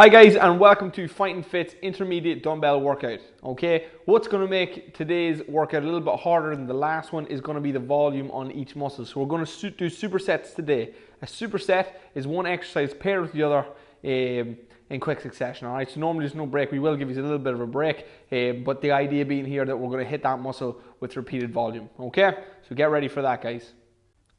Hi 0.00 0.08
guys 0.08 0.34
and 0.34 0.58
welcome 0.58 0.90
to 0.92 1.06
Fighting 1.06 1.42
Fit's 1.42 1.74
intermediate 1.82 2.42
dumbbell 2.42 2.80
workout. 2.80 3.18
Okay, 3.44 3.88
what's 4.06 4.26
going 4.28 4.42
to 4.42 4.48
make 4.48 4.94
today's 4.94 5.46
workout 5.46 5.82
a 5.82 5.84
little 5.84 6.00
bit 6.00 6.18
harder 6.18 6.56
than 6.56 6.66
the 6.66 6.72
last 6.72 7.12
one 7.12 7.26
is 7.26 7.42
going 7.42 7.56
to 7.56 7.60
be 7.60 7.70
the 7.70 7.80
volume 7.80 8.30
on 8.30 8.50
each 8.50 8.74
muscle. 8.74 9.04
So 9.04 9.20
we're 9.20 9.26
going 9.26 9.44
to 9.44 9.70
do 9.72 9.90
supersets 9.90 10.54
today. 10.54 10.94
A 11.20 11.26
superset 11.26 11.88
is 12.14 12.26
one 12.26 12.46
exercise 12.46 12.94
paired 12.94 13.20
with 13.20 13.32
the 13.32 13.42
other 13.42 13.58
um, 13.58 14.56
in 14.88 15.00
quick 15.00 15.20
succession. 15.20 15.66
All 15.66 15.74
right, 15.74 15.90
so 15.90 16.00
normally 16.00 16.24
there's 16.24 16.34
no 16.34 16.46
break. 16.46 16.72
We 16.72 16.78
will 16.78 16.96
give 16.96 17.10
you 17.10 17.20
a 17.20 17.22
little 17.22 17.38
bit 17.38 17.52
of 17.52 17.60
a 17.60 17.66
break, 17.66 18.06
uh, 18.32 18.52
but 18.64 18.80
the 18.80 18.92
idea 18.92 19.26
being 19.26 19.44
here 19.44 19.66
that 19.66 19.78
we're 19.78 19.90
going 19.90 20.02
to 20.02 20.10
hit 20.10 20.22
that 20.22 20.40
muscle 20.40 20.80
with 21.00 21.14
repeated 21.14 21.52
volume. 21.52 21.90
Okay, 22.00 22.38
so 22.66 22.74
get 22.74 22.90
ready 22.90 23.08
for 23.08 23.20
that, 23.20 23.42
guys. 23.42 23.74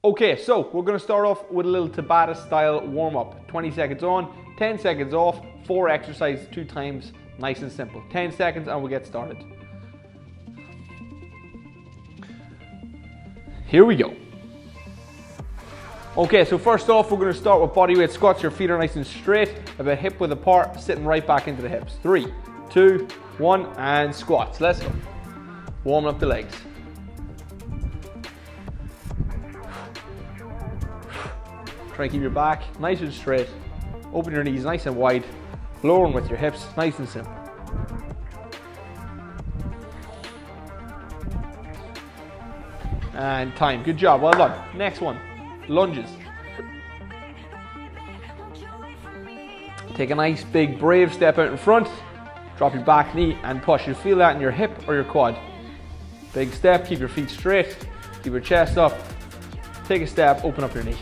Okay, 0.03 0.35
so 0.35 0.67
we're 0.73 0.81
going 0.81 0.97
to 0.97 1.03
start 1.03 1.27
off 1.27 1.47
with 1.51 1.67
a 1.67 1.69
little 1.69 1.87
Tabata 1.87 2.35
style 2.47 2.81
warm 2.87 3.15
up. 3.15 3.47
20 3.47 3.69
seconds 3.69 4.01
on, 4.01 4.33
10 4.57 4.79
seconds 4.79 5.13
off, 5.13 5.45
four 5.67 5.89
exercises, 5.89 6.47
two 6.51 6.65
times, 6.65 7.13
nice 7.37 7.61
and 7.61 7.71
simple. 7.71 8.01
10 8.09 8.31
seconds 8.31 8.67
and 8.67 8.81
we'll 8.81 8.89
get 8.89 9.05
started. 9.05 9.37
Here 13.67 13.85
we 13.85 13.95
go. 13.95 14.15
Okay, 16.17 16.45
so 16.45 16.57
first 16.57 16.89
off, 16.89 17.11
we're 17.11 17.19
going 17.19 17.31
to 17.31 17.39
start 17.39 17.61
with 17.61 17.69
bodyweight 17.69 18.09
squats. 18.09 18.41
Your 18.41 18.51
feet 18.51 18.71
are 18.71 18.79
nice 18.79 18.95
and 18.95 19.05
straight, 19.05 19.53
about 19.77 19.99
hip 19.99 20.19
width 20.19 20.33
apart, 20.33 20.81
sitting 20.81 21.05
right 21.05 21.25
back 21.25 21.47
into 21.47 21.61
the 21.61 21.69
hips. 21.69 21.99
Three, 22.01 22.25
two, 22.71 23.07
one, 23.37 23.67
and 23.77 24.13
squats. 24.13 24.59
Let's 24.59 24.79
go. 24.79 24.91
Warming 25.83 26.09
up 26.09 26.19
the 26.19 26.25
legs. 26.25 26.55
Try 31.95 32.05
and 32.05 32.11
keep 32.11 32.21
your 32.21 32.29
back 32.29 32.79
nice 32.79 33.01
and 33.01 33.13
straight. 33.13 33.49
Open 34.13 34.33
your 34.33 34.43
knees 34.43 34.63
nice 34.63 34.85
and 34.85 34.95
wide. 34.95 35.23
Lower 35.83 36.05
them 36.05 36.13
with 36.13 36.29
your 36.29 36.37
hips, 36.37 36.65
nice 36.77 36.99
and 36.99 37.07
simple. 37.07 37.33
And 43.13 43.55
time. 43.55 43.83
Good 43.83 43.97
job. 43.97 44.21
Well 44.21 44.33
done. 44.33 44.77
Next 44.77 45.01
one. 45.01 45.19
Lunges. 45.67 46.09
Take 49.95 50.09
a 50.09 50.15
nice 50.15 50.43
big 50.43 50.79
brave 50.79 51.13
step 51.13 51.37
out 51.37 51.51
in 51.51 51.57
front. 51.57 51.87
Drop 52.57 52.73
your 52.73 52.83
back 52.83 53.13
knee 53.13 53.37
and 53.43 53.61
push. 53.61 53.87
You 53.87 53.93
feel 53.93 54.17
that 54.17 54.35
in 54.35 54.41
your 54.41 54.51
hip 54.51 54.71
or 54.87 54.95
your 54.95 55.03
quad. 55.03 55.37
Big 56.33 56.53
step. 56.53 56.87
Keep 56.87 56.99
your 56.99 57.09
feet 57.09 57.29
straight. 57.29 57.77
Keep 58.23 58.31
your 58.31 58.41
chest 58.41 58.77
up. 58.77 58.97
Take 59.85 60.01
a 60.01 60.07
step. 60.07 60.43
Open 60.43 60.63
up 60.63 60.73
your 60.73 60.83
knee 60.83 60.97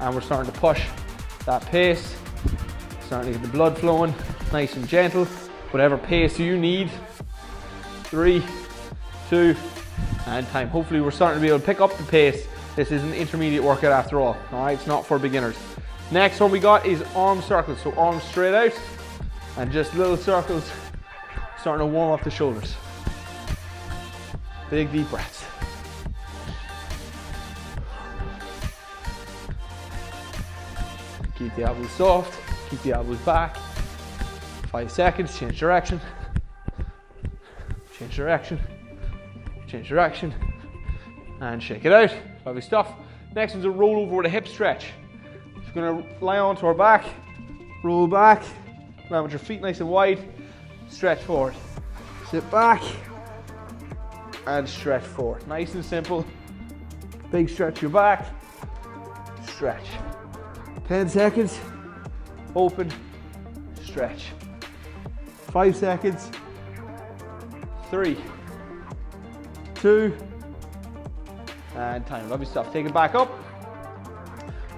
and 0.00 0.14
we're 0.14 0.20
starting 0.20 0.52
to 0.52 0.58
push 0.58 0.84
that 1.44 1.64
pace, 1.66 2.16
starting 3.06 3.32
to 3.32 3.38
get 3.38 3.46
the 3.46 3.52
blood 3.52 3.78
flowing, 3.78 4.14
nice 4.52 4.76
and 4.76 4.86
gentle, 4.88 5.24
whatever 5.70 5.96
pace 5.96 6.38
you 6.38 6.58
need. 6.58 6.90
Three, 8.04 8.42
two, 9.28 9.56
and 10.26 10.46
time. 10.48 10.68
Hopefully 10.68 11.00
we're 11.00 11.10
starting 11.10 11.40
to 11.40 11.42
be 11.42 11.48
able 11.48 11.60
to 11.60 11.66
pick 11.66 11.80
up 11.80 11.96
the 11.96 12.04
pace. 12.04 12.46
This 12.76 12.92
is 12.92 13.02
an 13.02 13.14
intermediate 13.14 13.64
workout 13.64 13.92
after 13.92 14.20
all, 14.20 14.36
all 14.52 14.64
right? 14.64 14.72
It's 14.72 14.86
not 14.86 15.06
for 15.06 15.18
beginners. 15.18 15.56
Next 16.10 16.38
one 16.38 16.50
we 16.50 16.60
got 16.60 16.86
is 16.86 17.02
arm 17.14 17.42
circles. 17.42 17.80
So 17.80 17.92
arms 17.94 18.22
straight 18.22 18.54
out 18.54 18.78
and 19.56 19.72
just 19.72 19.94
little 19.94 20.16
circles, 20.16 20.70
starting 21.60 21.86
to 21.86 21.92
warm 21.92 22.12
up 22.12 22.22
the 22.22 22.30
shoulders. 22.30 22.76
Big 24.70 24.92
deep 24.92 25.08
breaths. 25.08 25.44
Keep 31.38 31.54
the 31.54 31.64
elbows 31.64 31.90
soft, 31.90 32.38
keep 32.70 32.82
the 32.82 32.92
elbows 32.92 33.18
back. 33.18 33.56
Five 34.72 34.90
seconds, 34.90 35.38
change 35.38 35.58
direction. 35.58 36.00
Change 37.98 38.16
direction. 38.16 38.58
Change 39.68 39.88
direction. 39.88 40.34
And 41.40 41.62
shake 41.62 41.84
it 41.84 41.92
out. 41.92 42.10
Lovely 42.44 42.62
stuff. 42.62 42.92
Next 43.34 43.52
one's 43.52 43.66
a 43.66 43.70
roll 43.70 43.96
over 43.98 44.16
with 44.16 44.26
a 44.26 44.30
hip 44.30 44.48
stretch. 44.48 44.86
Just 45.60 45.74
gonna 45.74 46.02
lie 46.20 46.38
onto 46.38 46.66
our 46.66 46.74
back, 46.74 47.04
roll 47.84 48.06
back, 48.06 48.42
land 49.10 49.24
with 49.24 49.32
your 49.32 49.38
feet 49.38 49.60
nice 49.60 49.80
and 49.80 49.90
wide, 49.90 50.18
stretch 50.88 51.20
forward. 51.20 51.54
Sit 52.30 52.48
back 52.50 52.82
and 54.46 54.68
stretch 54.68 55.02
forward. 55.02 55.46
Nice 55.46 55.74
and 55.74 55.84
simple. 55.84 56.24
Big 57.30 57.50
stretch 57.50 57.82
your 57.82 57.90
back, 57.90 58.26
stretch. 59.46 59.86
10 60.88 61.08
seconds, 61.08 61.58
open, 62.54 62.92
stretch. 63.82 64.32
Five 65.48 65.74
seconds, 65.74 66.30
three, 67.90 68.16
two, 69.74 70.16
and 71.74 72.06
time. 72.06 72.30
Lovely 72.30 72.46
stuff. 72.46 72.72
Take 72.72 72.86
it 72.86 72.94
back 72.94 73.14
up. 73.14 73.30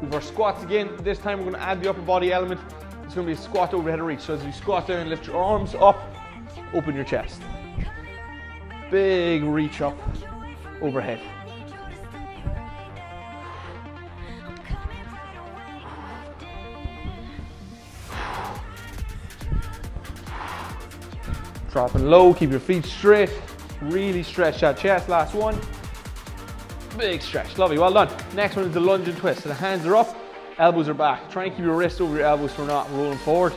Move 0.01 0.15
our 0.15 0.23
squats 0.23 0.63
again. 0.63 0.91
This 1.03 1.19
time 1.19 1.45
we're 1.45 1.53
to 1.53 1.61
add 1.61 1.83
the 1.83 1.91
upper 1.91 2.03
body 2.03 2.33
element. 2.33 2.61
It's 3.05 3.15
to 3.15 3.23
be 3.23 3.33
a 3.33 3.37
squat 3.37 3.75
overhead 3.75 4.01
reach. 4.01 4.21
So 4.21 4.35
as 4.35 4.45
you 4.45 4.53
squat 4.53 4.87
down, 4.87 5.09
lift 5.11 5.27
your 5.27 5.37
arms 5.37 5.75
up, 5.75 6.01
open 6.73 6.95
your 6.95 7.05
chest. 7.05 7.43
Big 8.91 9.43
reach 9.43 9.83
up 9.83 9.97
overhead. 10.81 11.21
Dropping 21.79 22.11
low, 22.11 22.35
keep 22.35 22.51
your 22.51 22.59
feet 22.59 22.85
straight. 22.85 23.31
Really 23.81 24.25
stretch 24.25 24.63
that 24.63 24.79
chest. 24.79 25.09
Last 25.09 25.33
one. 25.33 25.57
Big 26.99 27.23
stretch, 27.23 27.57
lovely, 27.57 27.79
well 27.79 27.93
done. 27.93 28.11
Next 28.35 28.57
one 28.57 28.65
is 28.65 28.75
the 28.75 28.81
lunge 28.81 29.07
and 29.07 29.17
twist. 29.17 29.45
So 29.45 29.49
the 29.49 29.55
hands 29.55 29.87
are 29.87 29.95
up, 29.95 30.17
elbows 30.59 30.89
are 30.89 30.95
back. 30.95 31.31
Try 31.31 31.45
and 31.45 31.55
keep 31.55 31.65
your 31.65 31.77
wrists 31.77 32.01
over 32.01 32.17
your 32.17 32.27
elbows 32.27 32.51
so 32.51 32.63
we're 32.63 32.69
not 32.69 32.91
rolling 32.91 33.19
forward. 33.19 33.55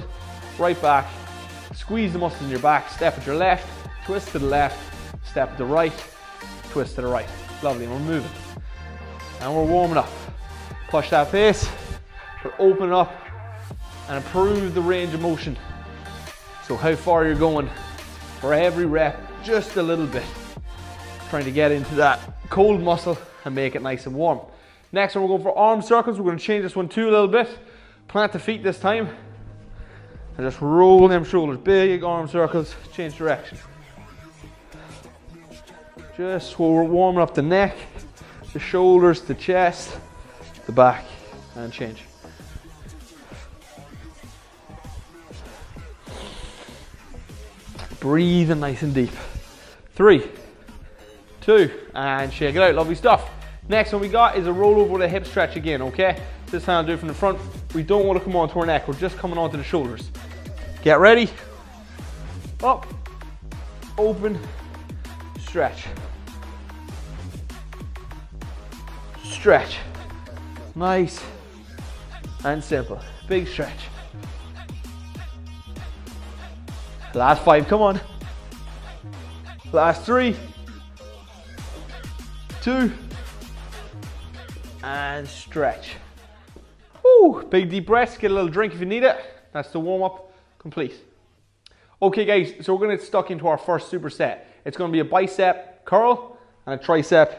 Right 0.59 0.79
back, 0.83 1.09
squeeze 1.73 2.13
the 2.13 2.19
muscles 2.19 2.43
in 2.43 2.49
your 2.49 2.59
back. 2.59 2.91
Step 2.91 3.17
at 3.17 3.25
your 3.25 3.37
left, 3.37 3.67
twist 4.05 4.27
to 4.33 4.38
the 4.38 4.45
left, 4.45 4.77
step 5.25 5.53
to 5.53 5.57
the 5.57 5.65
right, 5.65 6.05
twist 6.69 6.93
to 6.97 7.01
the 7.01 7.07
right. 7.07 7.27
Lovely, 7.63 7.85
and 7.85 7.93
we're 7.95 8.01
moving. 8.01 8.31
And 9.39 9.51
we're 9.55 9.65
warming 9.65 9.97
up. 9.97 10.11
Push 10.89 11.09
that 11.09 11.31
pace, 11.31 11.67
we're 12.45 12.53
opening 12.59 12.93
up 12.93 13.11
and 14.09 14.17
improve 14.17 14.75
the 14.75 14.81
range 14.81 15.11
of 15.11 15.21
motion. 15.21 15.57
So 16.67 16.77
how 16.77 16.95
far 16.95 17.25
you're 17.25 17.33
going 17.33 17.67
for 18.41 18.56
every 18.56 18.88
rep, 18.88 19.18
just 19.44 19.78
a 19.78 19.84
little 19.84 20.07
bit. 20.07 20.25
Trying 21.29 21.46
to 21.46 21.52
get 21.52 21.72
into 21.72 21.96
that 21.96 22.19
cold 22.50 22.81
muscle 22.81 23.18
and 23.46 23.56
make 23.56 23.75
it 23.75 23.84
nice 23.84 24.07
and 24.07 24.16
warm. 24.16 24.40
Next 24.91 25.16
one, 25.16 25.24
we're 25.24 25.29
going 25.29 25.44
for 25.44 25.57
arm 25.57 25.81
circles. 25.81 26.18
We're 26.18 26.25
going 26.25 26.38
to 26.38 26.44
change 26.44 26.63
this 26.63 26.75
one 26.75 26.90
too 26.90 27.07
a 27.07 27.12
little 27.12 27.28
bit. 27.28 27.47
Plant 28.07 28.34
the 28.34 28.40
feet 28.40 28.63
this 28.63 28.80
time. 28.80 29.07
And 30.38 30.46
just 30.46 30.59
roll 30.59 31.07
them 31.07 31.24
shoulders. 31.24 31.59
Big 31.59 32.03
arm 32.03 32.28
circles, 32.28 32.75
change 32.91 33.16
direction. 33.16 33.57
Just 36.18 36.57
while 36.59 36.74
we're 36.74 36.84
warming 36.84 37.22
up 37.22 37.34
the 37.34 37.41
neck, 37.41 37.78
the 38.53 38.59
shoulders, 38.59 39.22
the 39.22 39.35
chest, 39.35 39.97
the 40.66 40.72
back, 40.72 41.06
and 41.56 41.72
change. 41.72 42.03
Breathing 48.01 48.59
nice 48.59 48.81
and 48.81 48.94
deep. 48.95 49.12
Three, 49.94 50.28
two, 51.39 51.72
and 51.94 52.34
shake 52.34 52.56
it 52.56 52.62
out. 52.62 52.73
Lovely 52.73 52.95
stuff. 52.95 53.29
Next 53.69 53.94
one 53.94 54.01
we 54.01 54.09
got 54.09 54.35
is 54.35 54.47
a 54.47 54.51
roll 54.51 54.79
over 54.79 54.94
with 54.94 55.03
a 55.03 55.07
hip 55.07 55.25
stretch 55.25 55.56
again, 55.56 55.84
okay? 55.84 56.19
This 56.47 56.66
time 56.66 56.78
I'll 56.78 56.84
do 56.84 56.94
it 56.94 57.00
from 57.00 57.09
the 57.09 57.13
front. 57.13 57.39
We 57.75 57.84
don't 57.84 58.07
want 58.07 58.17
to 58.17 58.25
come 58.25 58.35
onto 58.35 58.59
our 58.59 58.66
neck. 58.66 58.88
We're 58.88 58.95
just 58.95 59.17
coming 59.17 59.38
onto 59.38 59.56
the 59.56 59.63
shoulders. 59.63 60.09
Get 60.81 61.00
ready. 61.00 61.30
Up, 62.63 62.88
open, 64.00 64.39
stretch. 65.39 65.86
Stretch. 69.24 69.77
Nice 70.74 71.24
and 72.44 72.63
simple. 72.63 73.00
Big 73.27 73.48
stretch. 73.48 73.90
Last 77.13 77.44
five, 77.44 77.68
come 77.68 77.81
on. 77.81 78.00
Last 79.74 80.04
three, 80.04 80.36
two, 82.62 82.92
and 84.81 85.28
stretch. 85.28 85.96
Woo, 87.04 87.44
big 87.44 87.69
deep 87.69 87.88
breaths, 87.88 88.18
get 88.18 88.31
a 88.31 88.34
little 88.34 88.50
drink 88.50 88.74
if 88.74 88.80
you 88.80 88.86
need 88.86 89.04
it. 89.04 89.18
That's 89.52 89.69
the 89.72 89.80
warm 89.80 90.04
up 90.04 90.31
complete. 90.58 90.94
Okay 92.02 92.24
guys, 92.24 92.54
so 92.66 92.74
we're 92.74 92.80
gonna 92.80 92.96
get 92.96 93.06
stuck 93.06 93.30
into 93.30 93.48
our 93.48 93.58
first 93.58 93.92
superset. 93.92 94.40
It's 94.63 94.78
gonna 94.78 94.94
be 94.94 95.00
a 95.00 95.06
bicep 95.06 95.84
curl 95.84 96.38
and 96.66 96.80
a 96.80 96.84
tricep 96.84 97.36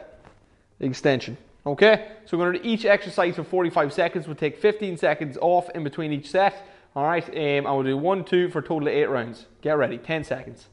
extension. 0.80 1.38
Okay, 1.64 2.08
so 2.26 2.36
we're 2.36 2.52
to 2.52 2.58
do 2.58 2.68
each 2.68 2.84
exercise 2.84 3.36
for 3.36 3.44
45 3.44 3.92
seconds. 3.92 4.26
We'll 4.26 4.36
take 4.36 4.58
15 4.58 4.98
seconds 4.98 5.38
off 5.40 5.70
in 5.70 5.84
between 5.84 6.12
each 6.12 6.28
set. 6.28 6.66
All 6.94 7.04
right, 7.04 7.26
um, 7.26 7.34
and 7.34 7.64
we'll 7.64 7.82
do 7.84 7.96
one, 7.96 8.24
two 8.24 8.50
for 8.50 8.58
a 8.58 8.62
total 8.62 8.88
of 8.88 8.94
eight 8.94 9.06
rounds. 9.06 9.46
Get 9.62 9.78
ready, 9.78 9.96
10 9.96 10.24
seconds. 10.24 10.66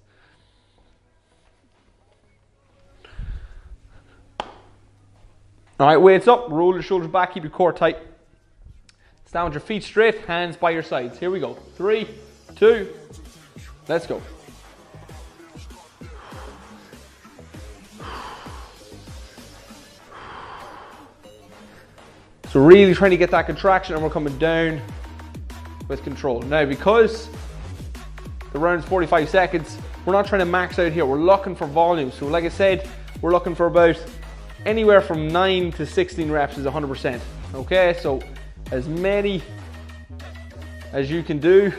All 5.79 5.87
right, 5.87 5.95
weights 5.95 6.27
up, 6.27 6.47
roll 6.49 6.73
your 6.73 6.81
shoulders 6.81 7.07
back, 7.07 7.33
keep 7.33 7.43
your 7.43 7.51
core 7.51 7.71
tight. 7.71 7.99
Stand 9.25 9.45
with 9.45 9.53
your 9.53 9.61
feet 9.61 9.83
straight, 9.83 10.25
hands 10.25 10.57
by 10.57 10.71
your 10.71 10.83
sides. 10.83 11.17
Here 11.17 11.31
we 11.31 11.39
go. 11.39 11.53
Three, 11.53 12.05
two, 12.57 12.93
let's 13.87 14.05
go. 14.05 14.21
So 22.49 22.59
really 22.59 22.93
trying 22.93 23.11
to 23.11 23.17
get 23.17 23.31
that 23.31 23.45
contraction 23.45 23.93
and 23.93 24.03
we're 24.03 24.09
coming 24.09 24.37
down 24.37 24.81
with 25.89 26.03
control. 26.03 26.41
Now 26.43 26.63
because 26.65 27.27
the 28.53 28.59
round's 28.59 28.85
45 28.85 29.27
seconds, 29.27 29.77
we're 30.05 30.13
not 30.13 30.25
trying 30.25 30.39
to 30.39 30.45
max 30.45 30.79
out 30.79 30.93
here. 30.93 31.05
We're 31.05 31.19
looking 31.19 31.55
for 31.55 31.67
volume. 31.67 32.11
So 32.11 32.27
like 32.27 32.45
I 32.45 32.49
said, 32.49 32.87
we're 33.21 33.31
looking 33.31 33.55
for 33.55 33.65
about 33.65 34.01
anywhere 34.65 35.01
from 35.01 35.27
9 35.27 35.73
to 35.73 35.85
16 35.85 36.31
reps 36.31 36.57
is 36.57 36.65
100%. 36.65 37.19
Okay, 37.53 37.97
so 38.01 38.21
as 38.71 38.87
many 38.87 39.43
as 40.93 41.11
you 41.11 41.23
can 41.23 41.39
do 41.39 41.71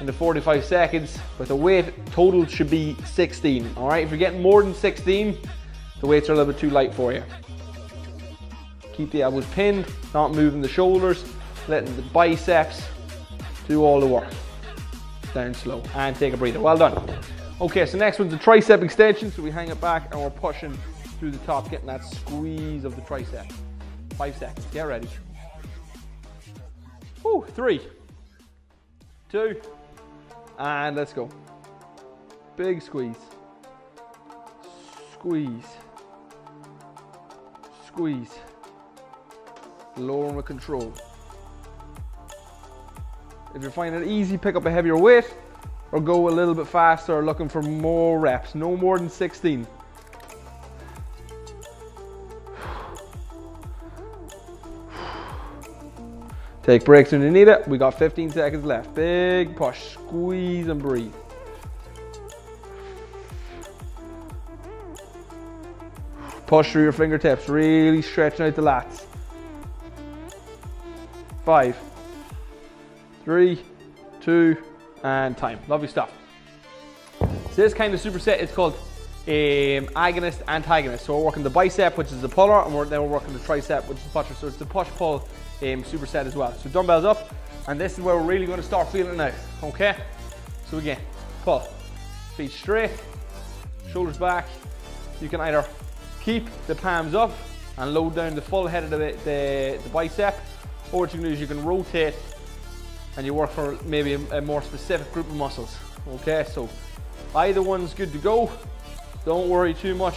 in 0.00 0.06
the 0.06 0.12
45 0.12 0.64
seconds 0.64 1.18
with 1.38 1.48
the 1.48 1.56
weight 1.56 1.92
total 2.12 2.46
should 2.46 2.70
be 2.70 2.96
16. 3.04 3.70
All 3.76 3.88
right, 3.88 4.04
if 4.04 4.10
you're 4.10 4.18
getting 4.18 4.40
more 4.40 4.62
than 4.62 4.74
16, 4.74 5.36
the 6.00 6.06
weights 6.06 6.28
are 6.28 6.34
a 6.34 6.36
little 6.36 6.52
bit 6.52 6.60
too 6.60 6.70
light 6.70 6.94
for 6.94 7.12
you. 7.12 7.22
Keep 8.92 9.10
the 9.10 9.22
elbows 9.22 9.46
pinned, 9.46 9.86
not 10.14 10.32
moving 10.32 10.60
the 10.60 10.68
shoulders, 10.68 11.24
letting 11.66 11.94
the 11.96 12.02
biceps 12.02 12.82
do 13.68 13.84
all 13.84 14.00
the 14.00 14.06
work. 14.06 14.28
Down 15.34 15.54
slow 15.54 15.82
and 15.94 16.16
take 16.16 16.34
a 16.34 16.36
breather. 16.36 16.58
Well 16.58 16.76
done. 16.76 17.18
Okay, 17.60 17.86
so 17.86 17.98
next 17.98 18.18
one's 18.18 18.32
the 18.32 18.38
tricep 18.38 18.82
extension. 18.82 19.30
So 19.30 19.42
we 19.42 19.50
hang 19.50 19.68
it 19.68 19.80
back 19.80 20.12
and 20.12 20.20
we're 20.20 20.30
pushing 20.30 20.76
through 21.18 21.32
the 21.32 21.38
top, 21.38 21.70
getting 21.70 21.86
that 21.86 22.04
squeeze 22.04 22.84
of 22.84 22.96
the 22.96 23.02
tricep. 23.02 23.52
Five 24.14 24.36
seconds. 24.36 24.66
Get 24.72 24.82
ready. 24.82 25.08
Woo, 27.22 27.44
three, 27.54 27.80
two, 29.30 29.60
and 30.58 30.96
let's 30.96 31.12
go. 31.12 31.28
Big 32.56 32.80
squeeze. 32.80 33.16
Squeeze. 35.12 35.66
Squeeze 37.86 38.38
lower 39.98 40.32
with 40.32 40.46
control. 40.46 40.92
If 43.58 43.62
you're 43.62 43.72
finding 43.72 44.02
it 44.02 44.06
easy, 44.06 44.38
pick 44.38 44.54
up 44.54 44.66
a 44.66 44.70
heavier 44.70 44.96
weight 44.96 45.34
or 45.90 46.00
go 46.00 46.28
a 46.28 46.30
little 46.30 46.54
bit 46.54 46.68
faster 46.68 47.24
looking 47.24 47.48
for 47.48 47.60
more 47.60 48.20
reps, 48.20 48.54
no 48.54 48.76
more 48.76 49.00
than 49.00 49.10
16. 49.10 49.66
Take 56.62 56.84
breaks 56.84 57.10
when 57.10 57.20
you 57.20 57.32
need 57.32 57.48
it. 57.48 57.66
We 57.66 57.78
got 57.78 57.98
15 57.98 58.30
seconds 58.30 58.64
left. 58.64 58.94
Big 58.94 59.56
push, 59.56 59.94
squeeze 59.94 60.68
and 60.68 60.80
breathe. 60.80 61.12
Push 66.46 66.70
through 66.70 66.84
your 66.84 66.92
fingertips, 66.92 67.48
really 67.48 68.02
stretching 68.02 68.46
out 68.46 68.54
the 68.54 68.62
lats 68.62 69.04
five, 71.48 71.78
three, 73.28 73.60
two, 74.22 74.56
and 75.04 75.36
time. 75.36 75.58
Lovely 75.68 75.86
stuff. 75.86 76.10
So 77.20 77.56
this 77.56 77.74
kind 77.74 77.92
of 77.92 78.00
superset 78.00 78.38
is 78.38 78.50
called 78.50 78.72
um, 78.72 79.84
agonist 79.94 80.40
antagonist. 80.48 81.04
So 81.04 81.14
we're 81.14 81.26
working 81.26 81.42
the 81.42 81.50
bicep, 81.50 81.98
which 81.98 82.10
is 82.10 82.22
the 82.22 82.28
puller, 82.30 82.64
and 82.64 82.74
we're, 82.74 82.86
then 82.86 83.02
we're 83.02 83.08
working 83.08 83.34
the 83.34 83.40
tricep, 83.40 83.86
which 83.86 83.98
is 83.98 84.04
the 84.04 84.08
pusher. 84.08 84.32
So 84.32 84.46
it's 84.46 84.56
the 84.56 84.64
push 84.64 84.88
pull 84.96 85.16
um, 85.60 85.84
superset 85.84 86.24
as 86.24 86.36
well. 86.36 86.54
So 86.54 86.70
dumbbells 86.70 87.04
up, 87.04 87.34
and 87.66 87.78
this 87.78 87.98
is 87.98 88.00
where 88.00 88.16
we're 88.16 88.22
really 88.22 88.46
going 88.46 88.60
to 88.60 88.66
start 88.66 88.90
feeling 88.90 89.12
it 89.12 89.16
now. 89.18 89.32
Okay. 89.62 89.94
So 90.70 90.78
again, 90.78 90.98
pull, 91.44 91.60
feet 92.34 92.50
straight, 92.50 92.92
shoulders 93.92 94.16
back. 94.16 94.48
You 95.20 95.28
can 95.28 95.42
either 95.42 95.66
keep 96.22 96.46
the 96.66 96.74
palms 96.74 97.14
up 97.14 97.32
and 97.76 97.92
load 97.92 98.14
down 98.14 98.34
the 98.34 98.40
full 98.40 98.66
head 98.66 98.84
of 98.84 98.90
the, 98.90 98.96
the, 98.96 99.78
the 99.84 99.90
bicep, 99.90 100.34
or 100.92 101.00
what 101.00 101.12
you 101.12 101.20
can 101.20 101.28
do 101.28 101.34
is 101.34 101.38
you 101.38 101.46
can 101.46 101.62
rotate 101.62 102.14
and 103.18 103.26
you 103.26 103.34
work 103.34 103.50
for 103.50 103.76
maybe 103.84 104.14
a, 104.14 104.40
more 104.40 104.62
specific 104.62 105.12
group 105.12 105.26
of 105.26 105.34
muscles. 105.34 105.76
Okay, 106.08 106.46
so 106.48 106.68
either 107.34 107.60
one's 107.60 107.92
good 107.92 108.12
to 108.12 108.18
go. 108.18 108.48
Don't 109.24 109.48
worry 109.48 109.74
too 109.74 109.96
much 109.96 110.16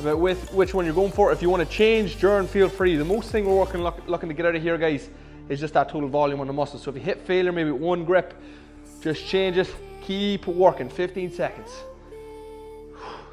about 0.00 0.18
with 0.18 0.50
which 0.54 0.72
one 0.72 0.86
you're 0.86 0.94
going 0.94 1.12
for. 1.12 1.30
If 1.30 1.42
you 1.42 1.50
want 1.50 1.62
to 1.62 1.68
change, 1.68 2.18
during 2.18 2.46
feel 2.46 2.70
free. 2.70 2.96
The 2.96 3.04
most 3.04 3.30
thing 3.30 3.44
we're 3.44 3.54
working 3.54 3.82
look, 3.82 4.02
looking 4.08 4.30
to 4.30 4.34
get 4.34 4.46
out 4.46 4.56
of 4.56 4.62
here, 4.62 4.78
guys, 4.78 5.10
is 5.50 5.60
just 5.60 5.74
that 5.74 5.90
total 5.90 6.08
volume 6.08 6.40
on 6.40 6.46
the 6.46 6.54
muscle. 6.54 6.78
So 6.78 6.88
if 6.88 6.96
you 6.96 7.02
hit 7.02 7.20
failure, 7.26 7.52
maybe 7.52 7.70
one 7.70 8.06
grip, 8.06 8.32
just 9.02 9.26
change 9.26 9.58
it. 9.58 9.68
Keep 10.00 10.46
working, 10.46 10.88
15 10.88 11.30
seconds. 11.30 11.70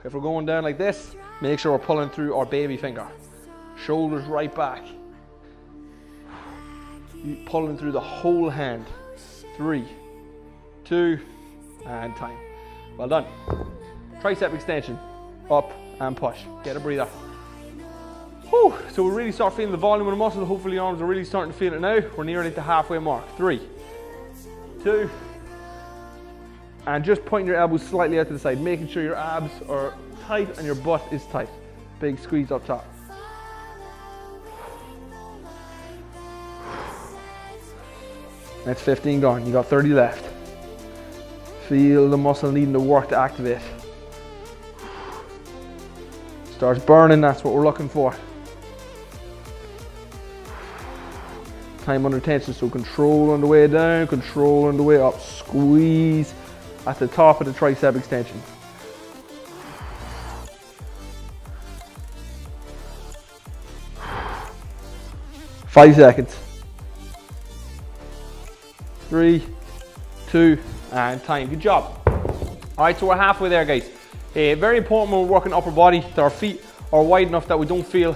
If 0.04 0.14
we're 0.14 0.20
going 0.20 0.46
down 0.46 0.66
like 0.66 0.78
this, 0.78 1.16
make 1.40 1.60
sure 1.60 1.72
we're 1.72 1.80
pulling 1.80 2.10
through 2.10 2.36
our 2.36 2.46
baby 2.46 2.76
finger. 2.76 3.08
Shoulders 3.78 4.26
right 4.26 4.54
back 4.54 4.84
pulling 7.46 7.78
through 7.78 7.92
the 7.92 8.00
whole 8.00 8.50
hand. 8.50 8.86
Three, 9.56 9.86
two, 10.86 11.20
and 11.86 12.16
time. 12.16 12.38
Well 12.98 13.08
done. 13.08 13.26
Tricep 14.22 14.54
extension, 14.54 15.00
up 15.50 15.72
and 16.00 16.16
push. 16.16 16.40
Get 16.64 16.76
a 16.76 16.80
breather. 16.80 17.08
Whew. 18.50 18.74
So 18.92 19.04
we 19.04 19.12
really 19.12 19.32
start 19.32 19.56
feeling 19.56 19.72
the 19.72 19.78
volume 19.78 20.08
of 20.08 20.12
the 20.12 20.18
muscle. 20.18 20.46
Hopefully 20.46 20.76
the 20.76 20.82
arms 20.82 21.02
are 21.02 21.06
really 21.06 21.26
starting 21.26 21.52
to 21.52 21.58
feel 21.58 21.74
it 21.74 21.82
now. 21.82 22.00
We're 22.16 22.24
nearly 22.24 22.48
at 22.48 22.56
the 22.56 22.62
halfway 22.62 23.00
mark. 23.00 23.26
Three, 23.36 23.62
two, 24.84 25.10
and 26.86 27.04
just 27.04 27.26
pointing 27.26 27.48
your 27.48 27.58
elbows 27.58 27.84
slightly 27.84 28.20
out 28.20 28.28
to 28.28 28.34
the 28.34 28.40
side, 28.40 28.62
making 28.62 28.88
sure 28.88 29.04
your 29.04 29.16
abs 29.16 29.52
are 29.68 29.94
tight 30.26 30.58
and 30.58 30.66
your 30.66 30.76
butt 30.76 31.04
is 31.12 31.26
tight. 31.26 31.50
Big 32.00 32.18
squeeze 32.20 32.52
up 32.52 32.66
top. 32.66 32.86
That's 38.68 38.82
15 38.82 39.22
gone. 39.22 39.46
You 39.46 39.54
got 39.54 39.68
30 39.68 39.94
left. 39.94 40.26
Feel 41.70 42.10
the 42.10 42.18
muscle 42.18 42.52
needing 42.52 42.74
to 42.74 42.82
work 42.82 43.08
to 43.08 43.18
activate. 43.18 43.62
Starts 46.52 46.84
burning, 46.84 47.22
that's 47.22 47.46
what 47.46 47.54
we're 47.54 47.64
looking 47.64 47.88
for. 47.88 48.14
Time 51.86 52.06
under 52.06 52.20
tension, 52.20 52.54
so 52.54 52.70
control 52.70 53.30
on 53.32 53.40
the 53.40 53.48
way 53.48 53.68
down, 53.68 54.06
control 54.06 54.66
on 54.66 54.76
the 54.76 54.84
way 54.84 55.00
up. 55.00 55.18
Squeeze 55.22 56.34
at 56.86 57.00
the 57.00 57.08
top 57.08 57.40
of 57.40 57.48
the 57.48 57.54
tricep 57.54 57.96
extension. 57.96 58.42
Five 65.68 65.96
seconds 65.96 66.47
three, 69.10 69.44
two, 70.30 70.58
and 70.92 71.24
time. 71.24 71.50
Good 71.50 71.60
job. 71.60 72.02
All 72.06 72.86
right, 72.86 72.98
so 72.98 73.08
we're 73.08 73.18
halfway 73.18 73.50
there, 73.50 73.66
guys. 73.66 73.90
Uh, 74.32 74.56
very 74.56 74.78
important 74.78 75.12
when 75.12 75.22
we're 75.22 75.34
working 75.34 75.54
upper 75.54 75.72
body 75.72 76.02
that 76.02 76.20
our 76.20 76.30
feet 76.30 76.64
are 76.94 77.02
wide 77.02 77.28
enough 77.28 77.48
that 77.48 77.58
we 77.58 77.66
don't 77.66 77.86
feel 77.86 78.12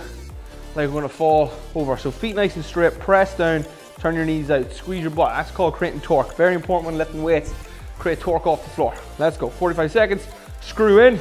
like 0.75 0.87
we're 0.87 0.93
gonna 0.93 1.09
fall 1.09 1.51
over. 1.75 1.97
So 1.97 2.11
feet 2.11 2.35
nice 2.35 2.55
and 2.55 2.63
straight, 2.63 2.97
press 2.99 3.35
down, 3.35 3.65
turn 3.99 4.15
your 4.15 4.25
knees 4.25 4.51
out, 4.51 4.71
squeeze 4.71 5.01
your 5.01 5.11
butt. 5.11 5.33
That's 5.33 5.51
called 5.51 5.73
creating 5.73 6.01
torque. 6.01 6.35
Very 6.35 6.55
important 6.55 6.85
when 6.85 6.97
lifting 6.97 7.23
weights, 7.23 7.53
create 7.97 8.19
torque 8.19 8.47
off 8.47 8.63
the 8.63 8.69
floor. 8.69 8.93
Let's 9.17 9.37
go, 9.37 9.49
45 9.49 9.91
seconds, 9.91 10.27
screw 10.61 10.99
in, 10.99 11.19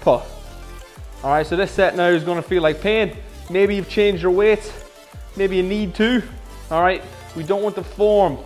pull. 0.00 0.24
All 1.22 1.30
right, 1.30 1.46
so 1.46 1.56
this 1.56 1.70
set 1.70 1.96
now 1.96 2.08
is 2.08 2.24
gonna 2.24 2.42
feel 2.42 2.62
like 2.62 2.80
pain. 2.80 3.16
Maybe 3.50 3.76
you've 3.76 3.88
changed 3.88 4.22
your 4.22 4.32
weights, 4.32 4.72
maybe 5.36 5.56
you 5.56 5.62
need 5.62 5.94
to. 5.96 6.22
All 6.70 6.82
right, 6.82 7.02
we 7.36 7.42
don't 7.42 7.62
want 7.62 7.74
the 7.74 7.84
form 7.84 8.38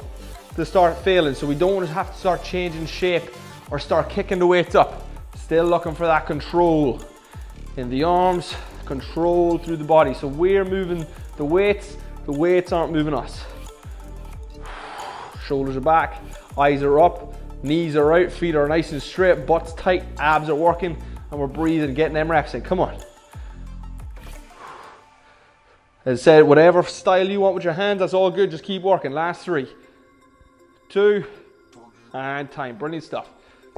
to 0.59 0.67
start 0.67 0.99
failing. 0.99 1.35
So 1.35 1.47
we 1.47 1.55
don't 1.55 1.75
want 1.77 1.87
to 1.87 1.95
have 1.95 2.13
to 2.13 2.19
start 2.19 2.43
changing 2.43 2.85
shape 2.87 3.23
or 3.71 3.79
start 3.79 4.11
kicking 4.11 4.41
the 4.41 4.47
weights 4.47 4.75
up. 4.75 5.07
Still 5.37 5.65
looking 5.65 5.95
for 5.95 6.07
that 6.07 6.27
control 6.27 7.01
in 7.77 7.89
the 7.89 8.03
arms, 8.03 8.57
control 8.85 9.59
through 9.59 9.77
the 9.77 9.85
body. 9.85 10.15
So 10.15 10.27
we're 10.27 10.65
moving 10.65 11.07
the 11.37 11.45
weights, 11.45 11.97
the 12.27 12.33
weights 12.33 12.73
aren't 12.73 12.93
moving 12.93 13.15
us. 13.15 13.45
Shoulders 15.47 15.77
are 15.77 15.81
back, 15.81 16.21
eyes 16.59 16.83
are 16.83 16.99
up, 16.99 17.35
knees 17.63 17.95
are 17.95 18.13
out, 18.13 18.33
feet 18.33 18.57
are 18.57 18.69
nice 18.69 18.91
and 18.91 19.01
straight, 19.01 19.47
butt's 19.47 19.73
tight, 19.75 20.03
abs 20.19 20.49
are 20.49 20.57
working, 20.57 21.01
and 21.31 21.39
we're 21.39 21.47
breathing, 21.47 21.95
getting 21.95 22.15
them 22.15 22.29
reps 22.29 22.55
in. 22.55 22.63
Come 22.63 22.81
on. 22.81 22.99
As 26.05 26.21
I 26.21 26.23
said, 26.23 26.45
whatever 26.45 26.83
style 26.83 27.29
you 27.29 27.41
want 27.41 27.55
with 27.55 27.65
your 27.65 27.75
hands, 27.75 28.01
that's 28.01 28.15
all 28.15 28.31
good. 28.31 28.51
Just 28.51 28.65
keep 28.65 28.83
working. 28.83 29.13
Last 29.13 29.45
three, 29.45 29.69
two, 30.89 31.25
and 32.13 32.51
time. 32.51 32.77
Brilliant 32.77 33.05
stuff. 33.05 33.29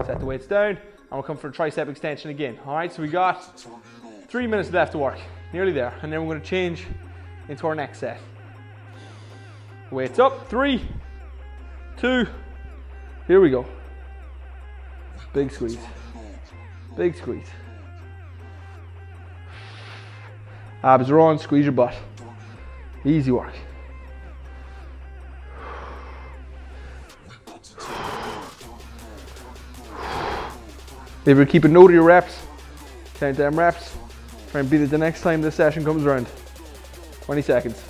Set 0.06 0.18
the 0.18 0.26
weights 0.26 0.46
down, 0.46 0.70
and 0.70 0.78
we'll 1.10 1.22
come 1.22 1.36
for 1.36 1.48
a 1.48 1.52
tricep 1.52 1.88
extension 1.88 2.30
again. 2.30 2.58
All 2.66 2.74
right, 2.74 2.92
so 2.92 3.02
we 3.02 3.08
got 3.08 3.64
three 4.28 4.46
minutes 4.46 4.70
left 4.70 4.92
to 4.92 4.98
work. 4.98 5.18
Nearly 5.52 5.72
there. 5.72 5.92
And 6.02 6.12
then 6.12 6.20
we're 6.22 6.34
going 6.34 6.40
to 6.40 6.46
change 6.46 6.86
into 7.48 7.66
our 7.66 7.74
next 7.74 7.98
set. 7.98 8.20
Weights 9.90 10.18
up. 10.20 10.48
Three, 10.48 10.86
two, 11.96 12.26
here 13.26 13.40
we 13.40 13.50
go. 13.50 13.66
Big 15.32 15.50
squeeze. 15.50 15.78
Big 16.96 17.16
squeeze. 17.16 17.48
Abs 20.82 21.10
are 21.10 21.20
on, 21.20 21.38
squeeze 21.38 21.64
your 21.64 21.72
butt. 21.72 21.94
Easy 23.04 23.30
work. 23.30 23.52
If 31.30 31.36
you're 31.36 31.46
keeping 31.46 31.72
note 31.72 31.90
of 31.90 31.94
your 31.94 32.02
reps, 32.02 32.44
count 33.14 33.36
them 33.36 33.56
reps, 33.56 33.96
try 34.50 34.62
and 34.62 34.68
beat 34.68 34.80
it 34.80 34.90
the 34.90 34.98
next 34.98 35.20
time 35.20 35.40
this 35.40 35.54
session 35.54 35.84
comes 35.84 36.04
around. 36.04 36.26
20 37.20 37.40
seconds. 37.42 37.80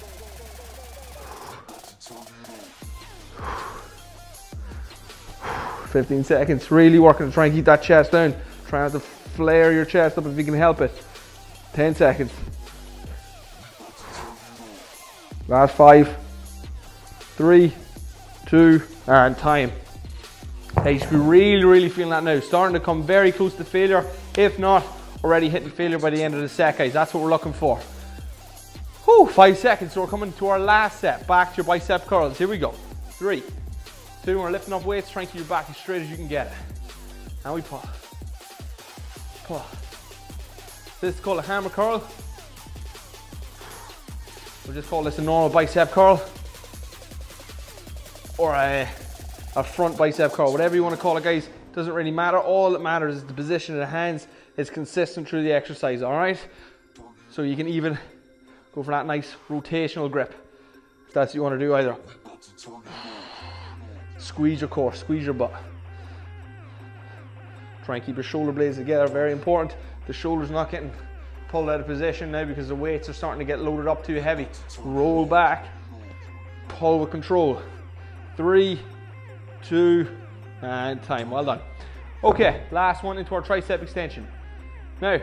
Fifteen 5.88 6.23
seconds. 6.23 6.70
Really 6.70 6.99
working 6.99 7.28
to 7.28 7.32
try 7.32 7.47
and 7.47 7.54
keep 7.54 7.64
that 7.64 7.82
chest 7.82 8.12
down. 8.12 8.37
Try 8.68 8.82
not 8.82 8.92
to 8.92 9.00
flare 9.00 9.73
your 9.73 9.87
chest 9.87 10.18
up 10.18 10.26
if 10.26 10.37
you 10.37 10.44
can 10.44 10.52
help 10.52 10.82
it. 10.82 10.92
10 11.73 11.94
seconds. 11.94 12.32
Last 15.49 15.75
five, 15.75 16.14
three, 17.38 17.73
two, 18.47 18.82
and 19.06 19.38
time. 19.38 19.73
Hey, 20.82 20.94
you 20.94 20.99
should 20.99 21.10
be 21.10 21.16
really, 21.16 21.64
really 21.64 21.88
feeling 21.90 22.10
that 22.10 22.25
now. 22.25 22.40
Starting 22.40 22.72
to 22.72 22.80
come 22.80 23.02
very 23.02 23.32
close 23.32 23.54
to 23.56 23.64
failure. 23.64 24.06
If 24.37 24.58
not, 24.58 24.82
already 25.22 25.50
hitting 25.50 25.68
failure 25.68 25.99
by 25.99 26.08
the 26.08 26.22
end 26.22 26.34
of 26.34 26.40
the 26.40 26.49
set, 26.49 26.78
guys. 26.78 26.94
That's 26.94 27.12
what 27.12 27.22
we're 27.22 27.28
looking 27.28 27.52
for. 27.52 27.76
Whew, 29.04 29.26
five 29.26 29.58
seconds. 29.58 29.92
So 29.92 30.00
we're 30.00 30.06
coming 30.06 30.32
to 30.32 30.46
our 30.46 30.58
last 30.58 31.00
set. 31.00 31.26
Back 31.26 31.50
to 31.50 31.58
your 31.58 31.64
bicep 31.64 32.06
curls. 32.06 32.38
Here 32.38 32.49
we 32.49 32.56
go. 32.56 32.70
Three, 33.10 33.42
two, 34.25 34.38
we're 34.38 34.50
lifting 34.50 34.72
up 34.72 34.87
weights, 34.87 35.10
trying 35.10 35.26
to 35.26 35.32
keep 35.32 35.40
your 35.40 35.49
back 35.49 35.68
as 35.68 35.76
straight 35.76 36.00
as 36.00 36.10
you 36.10 36.16
can 36.16 36.28
get 36.28 36.46
it. 36.46 36.52
And 37.44 37.54
we 37.54 37.60
pull. 37.60 37.82
Pull. 39.44 39.62
This 41.02 41.14
is 41.14 41.20
called 41.20 41.40
a 41.40 41.42
hammer 41.42 41.68
curl. 41.68 42.02
We'll 44.64 44.75
just 44.75 44.88
call 44.88 45.02
this 45.02 45.18
a 45.18 45.22
normal 45.22 45.50
bicep 45.50 45.90
curl 45.90 46.22
or 48.38 48.54
a, 48.54 48.88
a 49.57 49.64
front 49.64 49.97
bicep 49.97 50.33
curl, 50.33 50.52
whatever 50.52 50.75
you 50.75 50.83
want 50.83 50.95
to 50.95 51.00
call 51.00 51.16
it, 51.16 51.25
guys. 51.25 51.49
Doesn't 51.73 51.92
really 51.92 52.11
matter. 52.11 52.38
All 52.38 52.71
that 52.73 52.83
matters 52.83 53.16
is 53.16 53.25
the 53.25 53.33
position 53.33 53.75
of 53.75 53.80
the 53.80 53.87
hands 53.87 54.26
is 54.57 54.71
consistent 54.71 55.28
through 55.28 55.42
the 55.42 55.52
exercise, 55.52 56.02
all 56.02 56.12
right? 56.12 56.38
So 57.30 57.42
you 57.42 57.57
can 57.57 57.69
even 57.69 57.99
go 58.75 58.83
for 58.83 58.90
that 58.90 59.07
nice 59.07 59.35
rotational 59.49 60.11
grip 60.11 60.35
if 61.07 61.14
that's 61.14 61.30
what 61.30 61.35
you 61.35 61.42
want 61.42 61.59
to 61.59 61.64
do 61.64 61.75
either. 61.75 61.97
Squeeze 64.19 64.61
your 64.61 64.69
core, 64.69 64.95
squeeze 64.95 65.25
your 65.25 65.35
butt. 65.35 65.52
Try 67.85 67.97
and 67.97 68.04
keep 68.04 68.16
your 68.16 68.25
shoulder 68.25 68.52
blades 68.52 68.76
together, 68.76 69.09
very 69.09 69.33
important. 69.33 69.76
The 70.07 70.12
shoulder's 70.12 70.50
not 70.50 70.71
getting 70.71 70.92
pulled 71.49 71.69
out 71.69 71.80
of 71.80 71.87
position 71.87 72.30
now 72.30 72.45
because 72.45 72.69
the 72.69 72.75
weights 72.75 73.09
are 73.09 73.12
starting 73.12 73.40
to 73.40 73.45
get 73.45 73.61
loaded 73.61 73.88
up 73.88 74.04
too 74.04 74.16
heavy. 74.16 74.49
Roll 74.85 75.25
back, 75.26 75.66
pull 76.69 77.00
with 77.00 77.11
control. 77.11 77.61
Three, 78.37 78.80
two, 79.62 80.09
and 80.62 81.02
time. 81.02 81.31
Well 81.31 81.45
done. 81.45 81.61
Okay, 82.23 82.64
last 82.71 83.02
one 83.02 83.19
into 83.19 83.35
our 83.35 83.43
tricep 83.43 83.83
extension. 83.83 84.26
Now, 85.00 85.21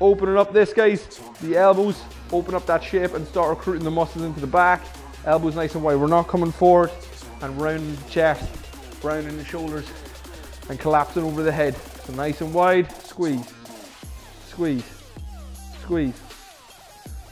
opening 0.00 0.36
up 0.36 0.52
this, 0.52 0.72
guys, 0.72 1.20
the 1.40 1.56
elbows, 1.56 2.02
open 2.32 2.54
up 2.54 2.66
that 2.66 2.82
shape 2.82 3.14
and 3.14 3.26
start 3.26 3.50
recruiting 3.50 3.84
the 3.84 3.90
muscles 3.90 4.24
into 4.24 4.40
the 4.40 4.46
back. 4.46 4.82
Elbows 5.26 5.54
nice 5.54 5.74
and 5.74 5.84
wide. 5.84 5.96
We're 5.96 6.06
not 6.06 6.26
coming 6.26 6.50
forward 6.50 6.90
and 7.42 7.60
rounding 7.60 7.94
the 7.94 8.10
chest, 8.10 8.50
rounding 9.02 9.36
the 9.36 9.44
shoulders, 9.44 9.86
and 10.68 10.78
collapsing 10.78 11.22
over 11.22 11.42
the 11.42 11.52
head. 11.52 11.76
So 12.04 12.12
nice 12.14 12.40
and 12.40 12.52
wide, 12.52 12.90
squeeze, 13.04 13.52
squeeze 14.46 15.00
squeeze. 15.90 16.14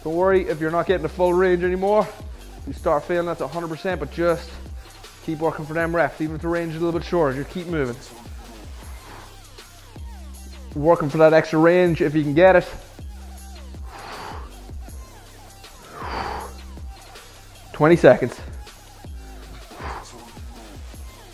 Don't 0.03 0.17
worry 0.17 0.49
if 0.49 0.61
you're 0.61 0.73
not 0.73 0.89
getting 0.89 1.05
the 1.05 1.09
full 1.09 1.33
range 1.33 1.63
anymore. 1.63 2.09
You 2.67 2.73
start 2.73 3.05
feeling 3.05 3.27
that's 3.27 3.41
100%, 3.41 4.01
but 4.01 4.11
just 4.11 4.51
keep 5.29 5.41
working 5.41 5.67
for 5.67 5.75
them 5.75 5.95
reps, 5.95 6.23
even 6.23 6.37
if 6.37 6.41
the 6.41 6.49
range 6.49 6.71
is 6.71 6.81
a 6.81 6.83
little 6.83 6.99
bit 6.99 7.07
shorter, 7.07 7.37
just 7.37 7.51
keep 7.51 7.67
moving. 7.67 7.95
Working 10.75 11.11
for 11.11 11.19
that 11.19 11.35
extra 11.35 11.59
range 11.59 12.01
if 12.01 12.15
you 12.15 12.23
can 12.23 12.33
get 12.33 12.57
it. 12.57 12.67
Twenty 17.75 17.97
seconds. 17.97 18.41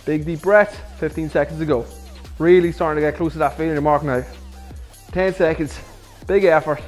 Big 0.04 0.24
deep 0.24 0.42
breath, 0.42 0.98
15 0.98 1.30
seconds 1.30 1.60
to 1.60 1.64
go. 1.64 1.86
Really 2.40 2.72
starting 2.72 3.00
to 3.00 3.08
get 3.08 3.16
close 3.16 3.32
to 3.34 3.38
that 3.38 3.56
failure 3.56 3.80
mark 3.80 4.02
now. 4.02 4.24
10 5.12 5.34
seconds, 5.34 5.78
big 6.26 6.42
effort. 6.44 6.82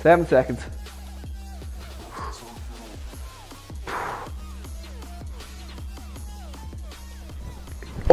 Seven 0.00 0.26
seconds. 0.26 0.62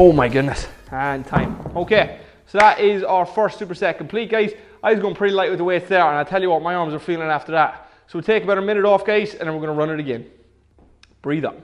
Oh 0.05 0.11
my 0.11 0.27
goodness. 0.27 0.67
And 0.91 1.25
time. 1.25 1.57
Okay, 1.77 2.19
so 2.47 2.57
that 2.57 2.81
is 2.81 3.05
our 3.05 3.25
first 3.25 3.57
superset 3.57 3.97
complete, 3.97 4.29
guys. 4.29 4.51
I 4.83 4.91
was 4.91 4.99
going 4.99 5.15
pretty 5.15 5.33
light 5.33 5.49
with 5.49 5.59
the 5.59 5.63
weights 5.63 5.87
there, 5.87 6.05
and 6.05 6.17
I 6.17 6.25
tell 6.25 6.41
you 6.41 6.49
what, 6.49 6.61
my 6.61 6.75
arms 6.75 6.93
are 6.93 6.99
feeling 6.99 7.29
after 7.29 7.53
that. 7.53 7.89
So 8.07 8.17
we'll 8.17 8.23
take 8.23 8.43
about 8.43 8.57
a 8.57 8.61
minute 8.61 8.83
off, 8.83 9.05
guys, 9.05 9.33
and 9.33 9.47
then 9.47 9.53
we're 9.55 9.65
going 9.65 9.73
to 9.73 9.79
run 9.79 9.89
it 9.89 10.01
again. 10.01 10.29
Breathe 11.21 11.45
up. 11.45 11.55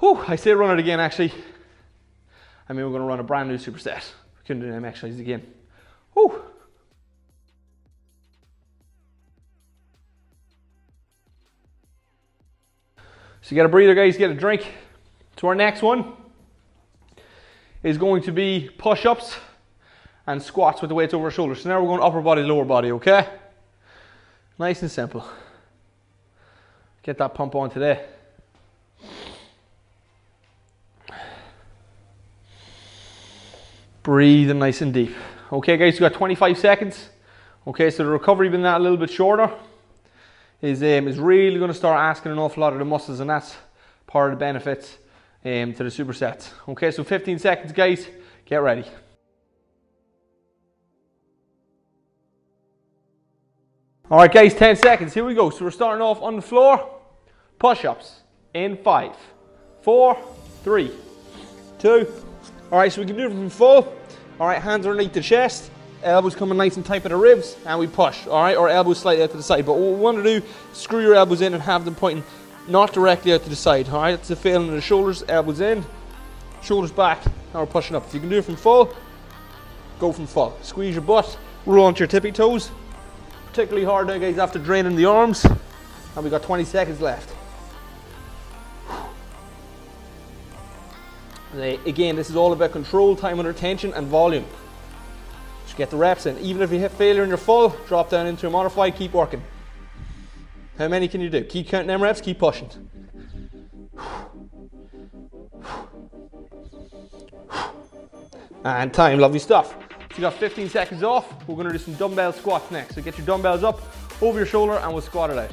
Whew, 0.00 0.16
I 0.26 0.34
say 0.34 0.50
run 0.50 0.76
it 0.76 0.80
again, 0.80 0.98
actually. 0.98 1.32
I 2.68 2.72
mean, 2.72 2.84
we're 2.84 2.90
going 2.90 3.02
to 3.02 3.08
run 3.08 3.20
a 3.20 3.22
brand 3.22 3.48
new 3.48 3.56
superset. 3.56 4.02
We 4.40 4.44
couldn't 4.44 4.62
do 4.62 4.72
them 4.72 4.84
exercises 4.84 5.20
again. 5.20 5.46
Whew. 6.14 6.42
So 13.42 13.50
you 13.50 13.54
get 13.54 13.64
a 13.64 13.68
breather, 13.68 13.94
guys, 13.94 14.16
get 14.16 14.32
a 14.32 14.34
drink. 14.34 14.66
To 15.36 15.46
our 15.46 15.54
next 15.54 15.82
one 15.82 16.14
is 17.82 17.98
going 17.98 18.22
to 18.22 18.32
be 18.32 18.70
push-ups 18.78 19.36
and 20.26 20.42
squats 20.42 20.80
with 20.80 20.88
the 20.88 20.94
weights 20.94 21.14
over 21.14 21.26
our 21.26 21.30
shoulders. 21.30 21.62
So 21.62 21.68
now 21.68 21.80
we're 21.80 21.88
going 21.88 22.02
upper 22.02 22.20
body, 22.20 22.42
lower 22.42 22.64
body, 22.64 22.92
okay? 22.92 23.26
Nice 24.58 24.82
and 24.82 24.90
simple. 24.90 25.24
Get 27.02 27.18
that 27.18 27.34
pump 27.34 27.54
on 27.54 27.70
today. 27.70 28.04
Breathing 34.02 34.58
nice 34.58 34.80
and 34.80 34.92
deep. 34.92 35.14
Okay, 35.52 35.76
guys, 35.76 35.94
you 35.94 36.00
got 36.00 36.12
25 36.12 36.58
seconds. 36.58 37.08
Okay, 37.66 37.90
so 37.90 38.04
the 38.04 38.10
recovery 38.10 38.48
been 38.48 38.62
that 38.62 38.80
a 38.80 38.82
little 38.82 38.98
bit 38.98 39.10
shorter 39.10 39.52
is, 40.60 40.82
um, 40.82 41.08
is 41.08 41.18
really 41.18 41.58
going 41.58 41.70
to 41.70 41.76
start 41.76 41.98
asking 41.98 42.32
an 42.32 42.38
awful 42.38 42.60
lot 42.60 42.72
of 42.72 42.78
the 42.78 42.84
muscles, 42.84 43.20
and 43.20 43.30
that's 43.30 43.56
part 44.06 44.32
of 44.32 44.38
the 44.38 44.40
benefits 44.40 44.98
um, 45.44 45.72
to 45.74 45.84
the 45.84 45.90
supersets. 45.90 46.50
Okay, 46.68 46.90
so 46.90 47.04
15 47.04 47.38
seconds, 47.38 47.72
guys. 47.72 48.06
Get 48.44 48.56
ready. 48.56 48.84
All 54.10 54.18
right, 54.18 54.32
guys, 54.32 54.54
10 54.54 54.76
seconds. 54.76 55.14
Here 55.14 55.24
we 55.24 55.34
go. 55.34 55.50
So 55.50 55.64
we're 55.64 55.70
starting 55.70 56.02
off 56.02 56.22
on 56.22 56.36
the 56.36 56.42
floor. 56.42 57.00
Push-ups 57.58 58.20
in 58.54 58.76
five, 58.78 59.16
four, 59.82 60.16
three, 60.62 60.90
two. 61.78 62.10
All 62.72 62.78
right, 62.78 62.92
so 62.92 63.00
we 63.00 63.06
can 63.06 63.16
do 63.16 63.26
it 63.26 63.30
from 63.30 63.50
full. 63.50 63.94
All 64.40 64.46
right, 64.46 64.62
hands 64.62 64.86
underneath 64.86 65.12
the 65.12 65.20
chest 65.20 65.70
elbows 66.02 66.34
coming 66.34 66.56
nice 66.56 66.76
and 66.76 66.86
tight 66.86 67.02
by 67.02 67.08
the 67.08 67.16
ribs, 67.16 67.56
and 67.66 67.78
we 67.78 67.86
push, 67.86 68.26
all 68.26 68.42
right? 68.42 68.56
Or 68.56 68.68
elbows 68.68 68.98
slightly 68.98 69.22
out 69.22 69.30
to 69.30 69.36
the 69.36 69.42
side. 69.42 69.66
But 69.66 69.74
what 69.74 69.92
we 69.92 69.98
want 69.98 70.18
to 70.18 70.40
do, 70.40 70.46
screw 70.72 71.02
your 71.02 71.14
elbows 71.14 71.40
in 71.40 71.54
and 71.54 71.62
have 71.62 71.84
them 71.84 71.94
pointing 71.94 72.24
not 72.68 72.92
directly 72.92 73.32
out 73.32 73.42
to 73.42 73.48
the 73.48 73.56
side, 73.56 73.88
all 73.88 74.02
right? 74.02 74.14
It's 74.14 74.28
the 74.28 74.36
feeling 74.36 74.68
of 74.68 74.74
the 74.74 74.80
shoulders, 74.80 75.24
elbows 75.28 75.60
in, 75.60 75.84
shoulders 76.62 76.92
back, 76.92 77.24
now 77.54 77.60
we're 77.60 77.66
pushing 77.66 77.96
up. 77.96 78.06
If 78.06 78.14
you 78.14 78.20
can 78.20 78.28
do 78.28 78.38
it 78.38 78.44
from 78.44 78.56
full, 78.56 78.94
go 79.98 80.12
from 80.12 80.26
full. 80.26 80.56
Squeeze 80.62 80.94
your 80.94 81.02
butt, 81.02 81.38
roll 81.64 81.86
onto 81.86 82.00
your 82.00 82.08
tippy 82.08 82.30
toes. 82.30 82.70
Particularly 83.46 83.86
hard 83.86 84.06
now, 84.06 84.18
guys, 84.18 84.38
after 84.38 84.58
draining 84.58 84.96
the 84.96 85.06
arms. 85.06 85.44
And 85.44 86.24
we 86.24 86.30
got 86.30 86.42
20 86.42 86.64
seconds 86.64 87.00
left. 87.00 87.34
Uh, 91.54 91.76
again, 91.86 92.16
this 92.16 92.28
is 92.28 92.36
all 92.36 92.52
about 92.52 92.72
control, 92.72 93.16
time 93.16 93.38
under 93.38 93.54
tension, 93.54 93.94
and 93.94 94.06
volume. 94.06 94.44
Just 95.64 95.78
get 95.78 95.90
the 95.90 95.96
reps 95.96 96.26
in. 96.26 96.38
Even 96.38 96.60
if 96.60 96.70
you 96.70 96.78
hit 96.78 96.92
failure 96.92 97.22
in 97.22 97.30
your 97.30 97.38
full, 97.38 97.70
drop 97.86 98.10
down 98.10 98.26
into 98.26 98.46
a 98.46 98.50
modified, 98.50 98.94
keep 98.96 99.14
working. 99.14 99.42
How 100.78 100.86
many 100.86 101.08
can 101.08 101.20
you 101.20 101.28
do? 101.28 101.42
Keep 101.42 101.68
counting 101.68 101.88
them 101.88 102.00
reps, 102.00 102.20
keep 102.20 102.38
pushing. 102.38 102.70
And 108.64 108.94
time, 108.94 109.18
lovely 109.18 109.40
stuff. 109.40 109.72
So 109.72 110.16
you 110.16 110.20
got 110.20 110.34
15 110.34 110.68
seconds 110.68 111.02
off. 111.02 111.48
We're 111.48 111.56
gonna 111.56 111.72
do 111.72 111.78
some 111.78 111.94
dumbbell 111.94 112.32
squats 112.32 112.70
next. 112.70 112.94
So 112.94 113.02
get 113.02 113.18
your 113.18 113.26
dumbbells 113.26 113.64
up 113.64 113.80
over 114.22 114.38
your 114.38 114.46
shoulder 114.46 114.74
and 114.74 114.92
we'll 114.92 115.02
squat 115.02 115.30
it 115.30 115.38
out. 115.38 115.52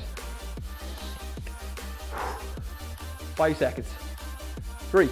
Five 3.35 3.57
seconds. 3.57 3.87
Three, 4.91 5.09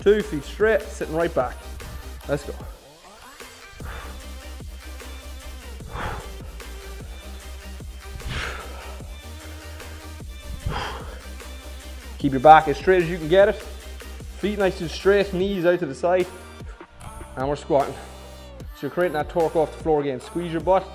two, 0.00 0.22
feet 0.22 0.44
straight, 0.44 0.82
sitting 0.82 1.14
right 1.14 1.34
back. 1.34 1.56
Let's 2.26 2.44
go. 2.44 2.54
Keep 12.18 12.32
your 12.32 12.40
back 12.40 12.66
as 12.66 12.76
straight 12.76 13.02
as 13.02 13.08
you 13.08 13.16
can 13.16 13.28
get 13.28 13.48
it. 13.48 13.54
Feet 14.38 14.58
nice 14.58 14.80
and 14.80 14.90
straight, 14.90 15.32
knees 15.32 15.64
out 15.64 15.78
to 15.78 15.86
the 15.86 15.94
side. 15.94 16.26
And 17.36 17.48
we're 17.48 17.56
squatting. 17.56 17.94
So 18.60 18.82
you're 18.82 18.90
creating 18.90 19.14
that 19.14 19.28
torque 19.28 19.54
off 19.54 19.76
the 19.76 19.82
floor 19.82 20.00
again. 20.00 20.20
Squeeze 20.20 20.52
your 20.52 20.60
butt, 20.60 20.88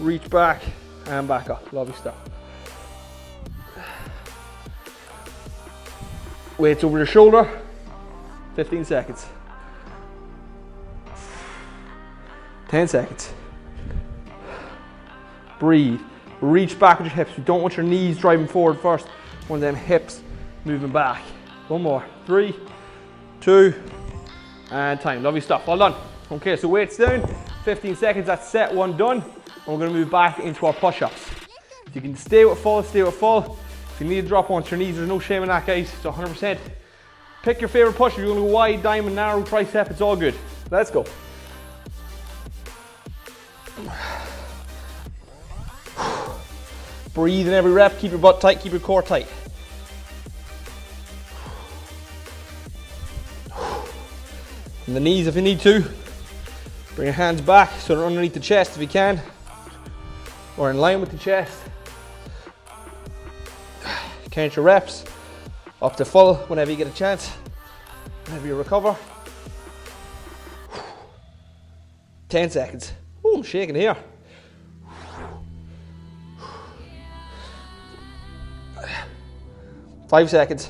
reach 0.00 0.28
back 0.30 0.62
and 1.06 1.28
back 1.28 1.50
up. 1.50 1.70
Lovely 1.72 1.94
stuff. 1.94 2.16
Weights 6.56 6.84
over 6.84 6.96
your 6.96 7.06
shoulder. 7.06 7.60
15 8.56 8.84
seconds. 8.84 9.26
10 12.68 12.88
seconds. 12.88 13.32
Breathe. 15.58 16.00
Reach 16.40 16.78
back 16.78 16.98
with 16.98 17.06
your 17.06 17.14
hips. 17.14 17.36
You 17.36 17.44
don't 17.44 17.60
want 17.62 17.76
your 17.76 17.84
knees 17.84 18.18
driving 18.18 18.46
forward 18.46 18.78
first. 18.80 19.06
One 19.48 19.58
of 19.58 19.60
them 19.60 19.74
hips 19.74 20.22
moving 20.64 20.90
back. 20.90 21.22
One 21.68 21.82
more. 21.82 22.04
Three, 22.26 22.54
two, 23.40 23.74
and 24.70 25.00
time. 25.00 25.22
Lovely 25.22 25.40
stuff. 25.40 25.66
Well 25.66 25.78
done. 25.78 25.94
Okay, 26.32 26.56
so 26.56 26.68
weights 26.68 26.96
down. 26.96 27.22
15 27.64 27.96
seconds. 27.96 28.26
That's 28.26 28.48
set 28.48 28.74
one 28.74 28.96
done. 28.96 29.22
And 29.22 29.66
we're 29.66 29.78
going 29.78 29.92
to 29.92 29.98
move 29.98 30.10
back 30.10 30.40
into 30.40 30.66
our 30.66 30.72
push-ups. 30.72 31.30
You 31.92 32.00
can 32.00 32.16
stay 32.16 32.44
with 32.44 32.58
full, 32.58 32.82
stay 32.82 33.02
with 33.02 33.14
full. 33.14 33.58
If 33.94 34.00
you 34.00 34.08
need 34.08 34.22
to 34.22 34.28
drop 34.28 34.50
onto 34.50 34.70
your 34.70 34.84
knees, 34.84 34.96
there's 34.96 35.08
no 35.08 35.20
shame 35.20 35.42
in 35.42 35.48
that, 35.48 35.66
guys. 35.66 35.92
It's 35.92 36.02
100%. 36.02 36.58
Pick 37.42 37.60
your 37.60 37.68
favorite 37.68 37.94
push. 37.94 38.14
If 38.14 38.18
you're 38.18 38.34
to 38.34 38.40
go 38.40 38.46
wide, 38.46 38.82
diamond, 38.82 39.14
narrow, 39.14 39.42
tricep, 39.42 39.90
it's 39.90 40.00
all 40.00 40.16
good. 40.16 40.34
Let's 40.70 40.90
go. 40.90 41.04
Breathe 47.14 47.46
in 47.46 47.52
every 47.52 47.70
rep. 47.70 47.98
Keep 48.00 48.10
your 48.10 48.20
butt 48.20 48.40
tight. 48.40 48.60
Keep 48.60 48.72
your 48.72 48.80
core 48.80 49.02
tight. 49.02 49.28
And 54.86 54.94
the 54.94 55.00
knees 55.00 55.26
if 55.26 55.34
you 55.34 55.42
need 55.42 55.60
to. 55.60 55.82
Bring 56.94 57.06
your 57.06 57.14
hands 57.14 57.40
back 57.40 57.70
so 57.80 57.96
they're 57.96 58.04
underneath 58.04 58.34
the 58.34 58.40
chest 58.40 58.76
if 58.76 58.82
you 58.82 58.86
can. 58.86 59.20
Or 60.56 60.70
in 60.70 60.78
line 60.78 61.00
with 61.00 61.10
the 61.10 61.18
chest. 61.18 61.60
Count 64.30 64.54
your 64.56 64.64
reps 64.64 65.04
up 65.80 65.96
to 65.96 66.04
full 66.04 66.34
whenever 66.48 66.70
you 66.70 66.76
get 66.76 66.86
a 66.86 66.94
chance. 66.94 67.30
Whenever 68.26 68.46
you 68.46 68.56
recover. 68.56 68.94
10 72.28 72.50
seconds. 72.50 72.92
Oh, 73.24 73.38
I'm 73.38 73.42
shaking 73.42 73.74
here. 73.74 73.96
Five 80.08 80.28
seconds. 80.28 80.68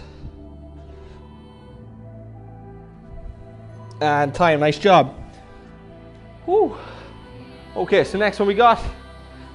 And 4.04 4.34
time, 4.34 4.60
nice 4.60 4.78
job. 4.78 5.14
Woo. 6.44 6.76
Okay, 7.74 8.04
so 8.04 8.18
next 8.18 8.38
one 8.38 8.46
we 8.46 8.54
got, 8.54 8.78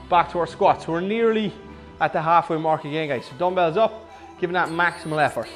back 0.09 0.31
to 0.31 0.39
our 0.39 0.47
squats. 0.47 0.87
We're 0.87 1.01
nearly 1.01 1.53
at 2.01 2.13
the 2.13 2.21
halfway 2.21 2.57
mark 2.57 2.83
again, 2.83 3.09
guys. 3.09 3.27
So 3.27 3.35
dumbbells 3.37 3.77
up, 3.77 4.09
giving 4.39 4.55
that 4.55 4.69
maximal 4.69 5.23
effort. 5.23 5.47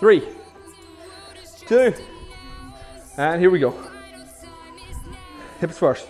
Three, 0.00 0.26
two, 1.66 1.92
and 3.18 3.38
here 3.38 3.50
we 3.50 3.58
go. 3.58 3.78
Hips 5.60 5.76
first. 5.78 6.08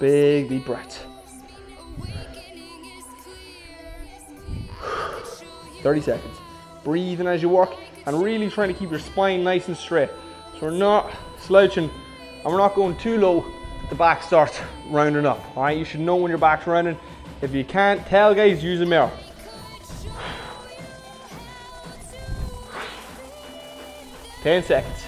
Big 0.00 0.48
deep 0.48 0.64
breath. 0.64 1.11
30 5.82 6.00
seconds. 6.00 6.36
Breathing 6.84 7.26
as 7.26 7.42
you 7.42 7.48
work 7.48 7.74
and 8.06 8.22
really 8.22 8.50
trying 8.50 8.68
to 8.68 8.74
keep 8.74 8.90
your 8.90 9.00
spine 9.00 9.44
nice 9.44 9.68
and 9.68 9.76
straight. 9.76 10.10
So 10.54 10.66
we're 10.66 10.70
not 10.70 11.12
slouching 11.40 11.90
and 12.44 12.44
we're 12.44 12.58
not 12.58 12.74
going 12.74 12.96
too 12.96 13.18
low 13.18 13.44
the 13.92 13.98
back 13.98 14.22
starts 14.22 14.58
rounding 14.88 15.26
up. 15.26 15.38
All 15.56 15.64
right, 15.64 15.76
you 15.76 15.84
should 15.84 16.00
know 16.00 16.16
when 16.16 16.30
your 16.30 16.38
back's 16.38 16.66
rounding. 16.66 16.98
If 17.42 17.52
you 17.52 17.64
can't 17.64 18.06
tell, 18.06 18.34
guys, 18.34 18.64
use 18.64 18.80
a 18.80 18.86
mirror. 18.86 19.10
Ten 24.42 24.62
seconds. 24.62 25.04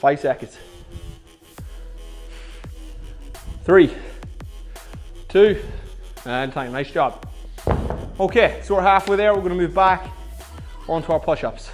Five 0.00 0.20
seconds. 0.20 0.56
Three, 3.64 3.94
two, 5.28 5.60
and 6.24 6.52
time. 6.52 6.72
Nice 6.72 6.90
job. 6.90 7.28
Okay, 8.20 8.60
so 8.62 8.74
we're 8.74 8.82
halfway 8.82 9.16
there. 9.16 9.34
We're 9.34 9.42
gonna 9.42 9.54
move 9.54 9.74
back 9.74 10.08
onto 10.88 11.12
our 11.12 11.20
push-ups. 11.20 11.70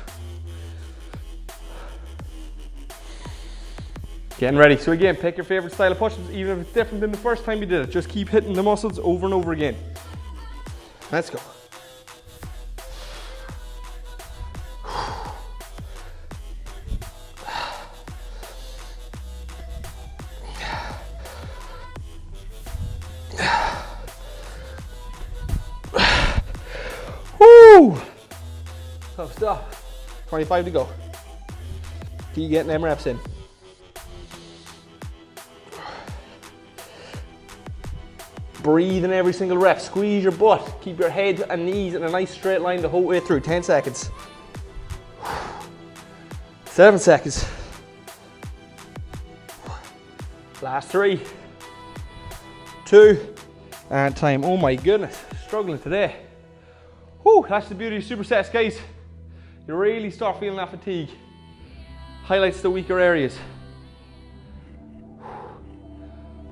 Getting 4.39 4.59
ready. 4.59 4.77
So 4.77 4.93
again, 4.93 5.17
pick 5.17 5.37
your 5.37 5.45
favorite 5.45 5.73
style 5.73 5.91
of 5.91 5.99
push-ups, 5.99 6.31
even 6.31 6.61
if 6.61 6.67
it's 6.67 6.73
different 6.73 7.01
than 7.01 7.11
the 7.11 7.19
first 7.19 7.45
time 7.45 7.59
you 7.59 7.67
did 7.67 7.89
it. 7.89 7.91
Just 7.91 8.09
keep 8.09 8.29
hitting 8.29 8.53
the 8.53 8.63
muscles 8.63 8.99
over 9.01 9.27
and 9.27 9.35
over 9.35 9.53
again. 9.53 9.77
Let's 11.11 11.29
go. 11.29 11.41
Tough 29.49 30.27
25 30.29 30.67
to 30.67 30.71
go. 30.71 30.89
Keep 32.35 32.51
getting 32.51 32.69
them 32.69 32.85
reps 32.85 33.07
in. 33.07 33.19
Breathe 38.63 39.07
in 39.07 39.13
every 39.15 39.33
single 39.33 39.57
rep. 39.57 39.81
Squeeze 39.81 40.23
your 40.23 40.33
butt. 40.33 40.83
Keep 40.83 40.99
your 40.99 41.09
head 41.09 41.47
and 41.49 41.65
knees 41.65 41.95
in 41.95 42.03
a 42.03 42.11
nice 42.11 42.31
straight 42.31 42.61
line 42.61 42.83
the 42.83 42.91
whole 42.91 43.05
way 43.05 43.21
through. 43.21 43.41
10 43.41 43.63
seconds. 43.63 44.11
Seven 46.67 47.01
seconds. 47.01 47.47
Last 50.61 50.91
three, 50.91 51.23
two, 52.85 53.35
and 53.89 54.15
time. 54.15 54.45
Oh 54.45 54.59
my 54.59 54.75
goodness, 54.75 55.19
struggling 55.47 55.79
today. 55.79 56.17
Whew, 57.23 57.47
that's 57.49 57.71
the 57.71 57.75
beauty 57.75 57.97
of 57.97 58.03
supersets, 58.03 58.53
guys. 58.53 58.79
You 59.69 59.75
really 59.75 60.11
start 60.11 60.41
feeling 60.41 60.57
that 60.57 60.71
fatigue. 60.71 61.11
Highlights 62.25 62.63
the 62.63 62.71
weaker 62.71 62.99
areas. 62.99 63.39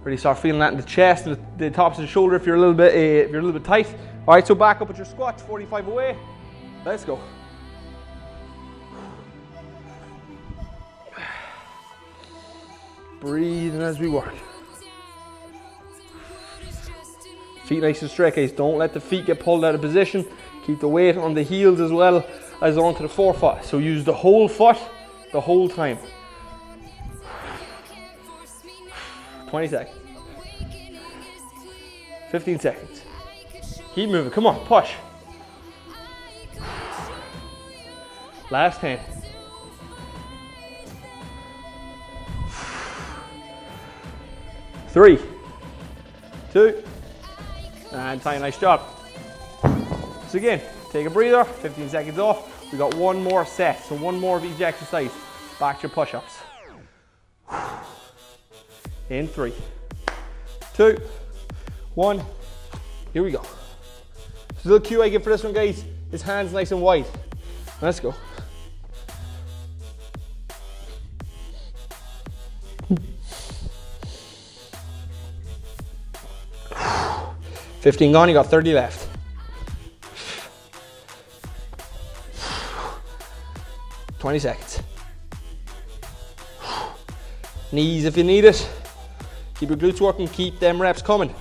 Really 0.04 0.18
start 0.18 0.38
feeling 0.38 0.60
that 0.60 0.72
in 0.72 0.78
the 0.78 0.84
chest 0.84 1.24
and 1.24 1.38
the, 1.56 1.70
tops 1.70 1.96
of 1.96 2.02
the 2.02 2.08
shoulder 2.08 2.36
if 2.36 2.44
you're 2.44 2.56
a 2.56 2.60
little 2.60 2.74
bit 2.74 2.92
uh, 2.92 3.24
if 3.24 3.30
you're 3.30 3.40
a 3.40 3.42
little 3.42 3.58
bit 3.58 3.66
tight. 3.66 3.86
All 4.28 4.34
right, 4.34 4.46
so 4.46 4.54
back 4.54 4.82
up 4.82 4.88
with 4.88 4.98
your 4.98 5.06
squats, 5.06 5.42
45 5.42 5.88
away. 5.88 6.18
Let's 6.84 7.06
go. 7.06 7.18
Breathing 13.20 13.80
as 13.80 13.98
we 13.98 14.10
work. 14.10 14.34
Feet 17.64 17.80
nice 17.80 18.02
and 18.02 18.10
straight, 18.10 18.36
guys. 18.36 18.52
Don't 18.52 18.76
let 18.76 18.92
the 18.92 19.00
feet 19.00 19.24
get 19.24 19.40
pulled 19.40 19.64
out 19.64 19.74
of 19.74 19.80
position. 19.80 20.26
Keep 20.66 20.80
the 20.80 20.88
weight 20.88 21.16
on 21.16 21.32
the 21.32 21.42
heels 21.42 21.80
as 21.80 21.90
well 21.90 22.26
is 22.62 22.78
onto 22.78 23.02
the 23.02 23.08
forefoot. 23.08 23.64
So 23.64 23.78
use 23.78 24.04
the 24.04 24.14
whole 24.14 24.48
foot 24.48 24.78
the 25.32 25.40
whole 25.40 25.68
time. 25.68 25.98
20 29.48 29.68
seconds. 29.68 29.96
15 32.30 32.58
seconds. 32.58 33.02
Keep 33.94 34.10
moving. 34.10 34.30
Come 34.32 34.46
on, 34.46 34.64
push. 34.66 34.92
Last 38.50 38.80
10. 38.80 38.98
Three, 44.88 45.18
two, 46.52 46.82
and 47.92 48.22
tie 48.22 48.36
a 48.36 48.38
nice 48.38 48.58
job. 48.58 48.80
So 50.28 50.38
again, 50.38 50.62
take 50.96 51.06
a 51.06 51.10
breather, 51.10 51.44
15 51.44 51.90
seconds 51.90 52.18
off. 52.18 52.72
We 52.72 52.78
got 52.78 52.94
one 52.94 53.22
more 53.22 53.44
set, 53.44 53.84
so 53.84 53.94
one 53.96 54.18
more 54.18 54.38
of 54.38 54.44
each 54.44 54.60
exercise. 54.60 55.10
Back 55.60 55.80
to 55.80 55.88
your 55.88 55.90
push-ups. 55.90 56.38
In 59.10 59.28
three, 59.28 59.52
two, 60.74 60.98
one. 61.94 62.20
Here 63.12 63.22
we 63.22 63.30
go. 63.30 63.42
So 63.42 64.62
the 64.62 64.68
little 64.70 64.86
cue 64.86 65.02
I 65.02 65.16
for 65.18 65.30
this 65.30 65.44
one, 65.44 65.52
guys, 65.52 65.84
is 66.12 66.22
hands 66.22 66.52
nice 66.52 66.72
and 66.72 66.80
wide. 66.80 67.06
Let's 67.80 68.00
go. 68.00 68.14
Fifteen 77.80 78.12
gone. 78.12 78.28
You 78.28 78.34
got 78.34 78.46
thirty 78.46 78.72
left. 78.72 79.05
Twenty 84.26 84.40
seconds. 84.40 84.82
Knees 87.70 88.06
if 88.06 88.16
you 88.16 88.24
need 88.24 88.44
it. 88.44 88.68
Keep 89.54 89.68
your 89.68 89.78
glutes 89.78 90.00
working, 90.00 90.26
keep 90.26 90.58
them 90.58 90.82
reps 90.82 91.00
coming. 91.00 91.32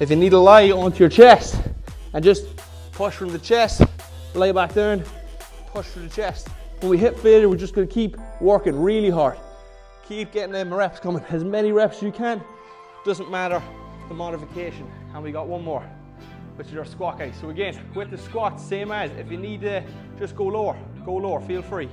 If 0.00 0.08
you 0.08 0.16
need 0.16 0.30
to 0.30 0.38
lie 0.38 0.70
onto 0.70 1.00
your 1.00 1.10
chest 1.10 1.60
and 2.14 2.24
just 2.24 2.46
push 2.92 3.12
from 3.12 3.28
the 3.28 3.38
chest, 3.38 3.82
lay 4.32 4.52
back 4.52 4.72
down, 4.72 5.04
push 5.66 5.86
through 5.88 6.04
the 6.04 6.14
chest. 6.14 6.48
When 6.80 6.88
we 6.88 6.96
hit 6.96 7.18
failure, 7.18 7.46
we're 7.46 7.56
just 7.56 7.74
gonna 7.74 7.86
keep 7.86 8.16
working 8.40 8.80
really 8.80 9.10
hard. 9.10 9.36
Keep 10.08 10.32
getting 10.32 10.52
them 10.52 10.72
reps 10.72 10.98
coming, 10.98 11.22
as 11.28 11.44
many 11.44 11.72
reps 11.72 11.98
as 11.98 12.02
you 12.04 12.10
can. 12.10 12.42
Doesn't 13.04 13.30
matter 13.30 13.62
the 14.08 14.14
modification. 14.14 14.90
And 15.12 15.22
we 15.22 15.30
got 15.30 15.46
one 15.46 15.62
more, 15.62 15.86
which 16.56 16.68
is 16.68 16.76
our 16.76 16.84
squat 16.84 17.18
guys. 17.18 17.34
So 17.40 17.50
again, 17.50 17.78
with 17.94 18.10
the 18.10 18.18
squat, 18.18 18.60
same 18.60 18.92
as, 18.92 19.10
if 19.12 19.30
you 19.30 19.38
need 19.38 19.62
to 19.62 19.82
just 20.18 20.36
go 20.36 20.44
lower, 20.44 20.76
go 21.04 21.14
lower, 21.14 21.40
feel 21.40 21.62
free. 21.62 21.88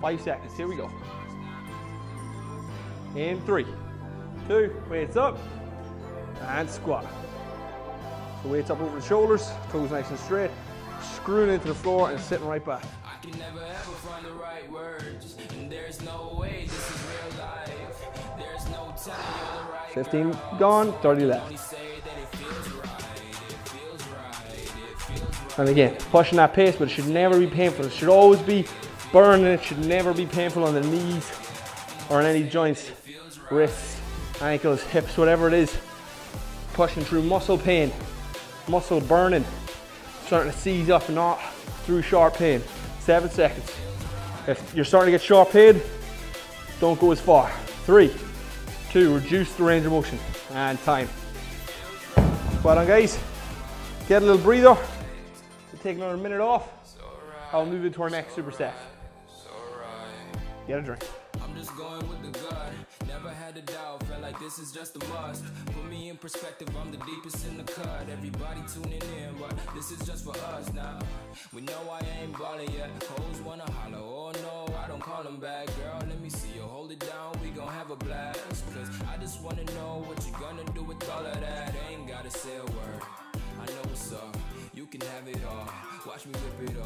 Five 0.00 0.20
seconds, 0.20 0.56
here 0.56 0.66
we 0.66 0.76
go. 0.76 0.90
In 3.14 3.40
three, 3.42 3.66
two, 4.48 4.74
weights 4.90 5.16
up, 5.16 5.38
and 6.48 6.68
squat. 6.68 7.06
So 8.42 8.48
weights 8.48 8.70
up 8.70 8.80
over 8.80 8.98
the 8.98 9.06
shoulders, 9.06 9.50
toes 9.70 9.90
nice 9.90 10.10
and 10.10 10.18
straight, 10.18 10.50
screwing 11.14 11.50
into 11.50 11.68
the 11.68 11.74
floor 11.74 12.10
and 12.10 12.20
sitting 12.20 12.46
right 12.46 12.64
back. 12.64 12.82
I 13.04 13.24
can 13.24 13.38
never 13.38 13.60
ever 13.60 13.92
find 14.02 14.24
the 14.24 14.32
right 14.32 14.70
words, 14.70 15.36
and 15.50 15.70
there's 15.70 16.02
no 16.02 16.36
way 16.38 16.64
this 16.66 16.90
is 16.90 17.02
real 17.04 17.44
life. 17.44 18.06
There's 18.38 18.68
no 18.70 18.92
telling 19.00 19.20
you're 19.38 19.64
the 19.64 19.72
right 19.72 19.90
15 19.92 20.36
gone, 20.58 20.92
30 21.00 21.24
left. 21.26 21.52
And 25.58 25.68
again, 25.68 25.96
pushing 26.10 26.36
that 26.36 26.54
pace, 26.54 26.76
but 26.76 26.88
it 26.88 26.90
should 26.90 27.08
never 27.08 27.38
be 27.38 27.46
painful. 27.46 27.84
It 27.86 27.92
should 27.92 28.08
always 28.08 28.40
be 28.40 28.66
burning. 29.12 29.46
It 29.46 29.62
should 29.62 29.84
never 29.84 30.14
be 30.14 30.26
painful 30.26 30.64
on 30.64 30.74
the 30.74 30.80
knees 30.80 31.30
or 32.08 32.18
on 32.18 32.24
any 32.24 32.42
joints 32.42 32.90
wrists, 33.50 34.00
ankles, 34.40 34.82
hips, 34.84 35.16
whatever 35.16 35.48
it 35.48 35.54
is. 35.54 35.76
Pushing 36.72 37.04
through 37.04 37.22
muscle 37.22 37.58
pain, 37.58 37.92
muscle 38.66 39.00
burning, 39.00 39.44
starting 40.24 40.50
to 40.50 40.58
seize 40.58 40.88
up, 40.88 41.06
not 41.10 41.38
through 41.84 42.00
sharp 42.00 42.34
pain. 42.34 42.62
Seven 43.00 43.28
seconds. 43.30 43.70
If 44.46 44.72
you're 44.74 44.86
starting 44.86 45.12
to 45.12 45.18
get 45.18 45.22
sharp 45.22 45.50
pain, 45.50 45.82
don't 46.80 46.98
go 46.98 47.12
as 47.12 47.20
far. 47.20 47.50
Three, 47.84 48.12
two, 48.90 49.14
reduce 49.14 49.52
the 49.54 49.64
range 49.64 49.84
of 49.84 49.92
motion, 49.92 50.18
and 50.52 50.82
time. 50.82 51.08
Well 52.64 52.76
done, 52.76 52.86
guys. 52.86 53.18
Get 54.08 54.22
a 54.22 54.24
little 54.24 54.40
breather. 54.40 54.76
Take 55.82 55.96
another 55.96 56.16
minute 56.16 56.40
off. 56.40 56.68
I'll 57.52 57.66
move 57.66 57.84
into 57.84 58.02
our 58.02 58.10
next 58.10 58.34
superset. 58.34 58.72
Get 60.66 60.78
a 60.78 60.82
drink. 60.82 61.02
I'm 61.42 61.54
just 61.56 61.76
going 61.76 62.08
with 62.08 62.22
the 62.22 62.38
gut. 62.38 62.72
Never 63.08 63.30
had 63.30 63.56
a 63.56 63.62
doubt, 63.62 64.02
felt 64.04 64.22
like 64.22 64.38
this 64.38 64.58
is 64.60 64.70
just 64.70 64.96
a 64.96 65.08
must. 65.08 65.44
Put 65.66 65.90
me 65.90 66.08
in 66.08 66.16
perspective, 66.16 66.68
I'm 66.80 66.92
the 66.92 66.98
deepest 66.98 67.46
in 67.48 67.58
the 67.58 67.64
cut. 67.64 68.06
Everybody 68.10 68.60
tuning 68.72 69.02
in, 69.18 69.34
but 69.40 69.52
this 69.74 69.90
is 69.90 70.06
just 70.06 70.24
for 70.24 70.36
us 70.36 70.72
now. 70.72 71.00
We 71.52 71.62
know 71.62 71.80
I 71.90 72.00
ain't 72.22 72.38
ballin' 72.38 72.70
yet. 72.72 72.90
Hoes 73.02 73.40
wanna 73.42 73.70
holler, 73.72 73.98
oh 73.98 74.32
no, 74.42 74.74
I 74.76 74.86
don't 74.86 75.02
call 75.02 75.24
them 75.24 75.38
back. 75.38 75.66
Girl, 75.66 75.98
let 75.98 76.20
me 76.20 76.30
see 76.30 76.54
you 76.54 76.62
hold 76.62 76.92
it 76.92 77.00
down, 77.00 77.36
we 77.42 77.48
gon' 77.50 77.68
have 77.68 77.90
a 77.90 77.96
blast. 77.96 78.40
Cause 78.72 78.88
I 79.12 79.20
just 79.20 79.42
wanna 79.42 79.64
know 79.64 80.04
what 80.06 80.24
you 80.24 80.32
gonna 80.40 80.64
do 80.72 80.84
with 80.84 81.10
all 81.10 81.26
of 81.26 81.40
that. 81.40 81.74
Ain't 81.90 82.06
gotta 82.06 82.30
say 82.30 82.56
a 82.56 82.64
word. 82.64 83.21
I 83.62 83.66
know 83.66 83.82
what's 83.82 84.12
up, 84.12 84.36
you 84.74 84.86
can 84.86 85.00
have 85.02 85.28
it 85.28 85.38
all. 85.48 85.68
Watch 86.04 86.26
me 86.26 86.32
it. 86.64 86.76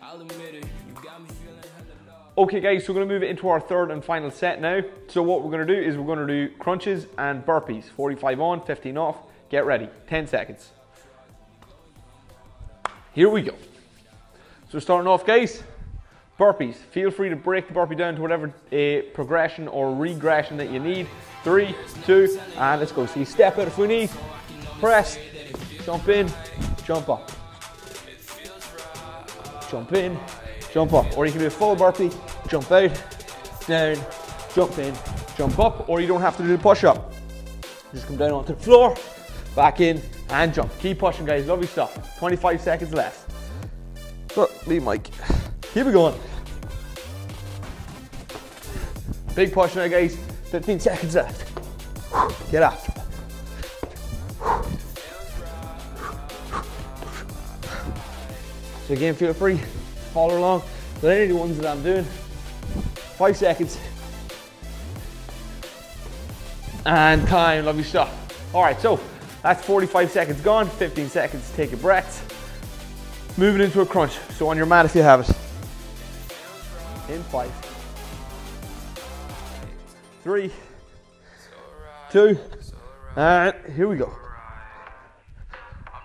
I'll 0.00 0.20
admit 0.20 0.54
it, 0.54 0.64
you 0.64 0.94
got 1.02 1.20
me 1.20 1.28
feeling 1.28 1.58
hella 1.58 2.32
Okay 2.38 2.60
guys, 2.60 2.86
so 2.86 2.92
we're 2.94 3.00
gonna 3.00 3.12
move 3.12 3.22
it 3.22 3.28
into 3.28 3.46
our 3.48 3.60
third 3.60 3.90
and 3.90 4.02
final 4.02 4.30
set 4.30 4.58
now. 4.58 4.80
So 5.08 5.22
what 5.22 5.42
we're 5.42 5.50
gonna 5.50 5.66
do 5.66 5.74
is 5.74 5.98
we're 5.98 6.06
gonna 6.06 6.26
do 6.26 6.48
crunches 6.58 7.06
and 7.18 7.44
burpees. 7.44 7.84
45 7.90 8.40
on, 8.40 8.60
15 8.62 8.96
off. 8.96 9.18
Get 9.50 9.66
ready, 9.66 9.90
10 10.08 10.26
seconds. 10.26 10.70
Here 13.12 13.28
we 13.28 13.42
go. 13.42 13.54
So 14.72 14.78
starting 14.78 15.06
off 15.06 15.26
guys, 15.26 15.62
burpees. 16.40 16.76
Feel 16.76 17.10
free 17.10 17.28
to 17.28 17.36
break 17.36 17.68
the 17.68 17.74
burpee 17.74 17.96
down 17.96 18.16
to 18.16 18.22
whatever 18.22 18.46
uh, 18.72 19.02
progression 19.12 19.68
or 19.68 19.94
regression 19.94 20.56
that 20.56 20.70
you 20.70 20.80
need. 20.80 21.06
Three, 21.44 21.76
two, 22.06 22.40
and 22.56 22.80
let's 22.80 22.92
go. 22.92 23.04
So 23.04 23.20
you 23.20 23.26
step 23.26 23.58
out 23.58 23.66
of 23.66 23.74
full 23.74 23.86
knees, 23.86 24.10
press, 24.80 25.18
jump 25.84 26.08
in, 26.08 26.30
jump 26.84 27.08
up. 27.08 27.30
Jump 29.70 29.92
in, 29.92 30.18
jump 30.72 30.92
up. 30.92 31.16
Or 31.16 31.26
you 31.26 31.32
can 31.32 31.40
do 31.40 31.46
a 31.46 31.50
full 31.50 31.76
burpee, 31.76 32.10
jump 32.48 32.70
out, 32.70 32.92
down, 33.66 33.96
jump 34.54 34.78
in, 34.78 34.94
jump 35.36 35.58
up, 35.58 35.88
or 35.88 36.00
you 36.00 36.06
don't 36.06 36.20
have 36.20 36.36
to 36.36 36.42
do 36.42 36.56
the 36.56 36.58
push 36.58 36.84
up. 36.84 37.12
Just 37.92 38.06
come 38.06 38.16
down 38.16 38.32
onto 38.32 38.54
the 38.54 38.60
floor, 38.60 38.96
back 39.54 39.80
in, 39.80 40.00
and 40.30 40.52
jump. 40.54 40.72
Keep 40.80 40.98
pushing, 40.98 41.26
guys. 41.26 41.46
Lovely 41.46 41.66
stuff. 41.66 42.18
25 42.18 42.60
seconds 42.60 42.92
left. 42.92 43.30
So, 44.32 44.50
leave 44.66 44.82
Mike. 44.82 45.10
Keep 45.72 45.86
it 45.86 45.92
going. 45.92 46.18
Big 49.34 49.52
push 49.52 49.74
now, 49.74 49.86
guys. 49.86 50.16
15 50.46 50.80
seconds 50.80 51.14
left. 51.14 51.50
Get 52.50 52.62
after 52.62 52.93
So 58.86 58.94
again, 58.94 59.14
feel 59.14 59.34
free 59.34 59.60
follow 60.14 60.38
along 60.38 60.60
with 60.94 61.04
any 61.06 61.24
of 61.24 61.28
the 61.30 61.34
ones 61.34 61.58
that 61.58 61.66
I'm 61.66 61.82
doing. 61.82 62.04
Five 62.04 63.36
seconds. 63.36 63.78
And 66.86 67.26
time, 67.26 67.64
lovely 67.64 67.82
stuff. 67.82 68.54
All 68.54 68.62
right, 68.62 68.80
so 68.80 69.00
that's 69.42 69.64
45 69.64 70.10
seconds 70.10 70.40
gone, 70.40 70.68
15 70.68 71.08
seconds, 71.08 71.52
take 71.56 71.72
a 71.72 71.76
breath. 71.76 72.30
Moving 73.36 73.62
into 73.62 73.80
a 73.80 73.86
crunch. 73.86 74.12
So 74.36 74.46
on 74.48 74.56
your 74.56 74.66
mat 74.66 74.86
if 74.86 74.94
you 74.94 75.02
have 75.02 75.20
it. 75.20 75.28
In 77.12 77.22
five, 77.24 77.52
three, 80.22 80.50
two, 82.10 82.38
and 83.16 83.54
here 83.74 83.88
we 83.88 83.96
go. 83.96 84.14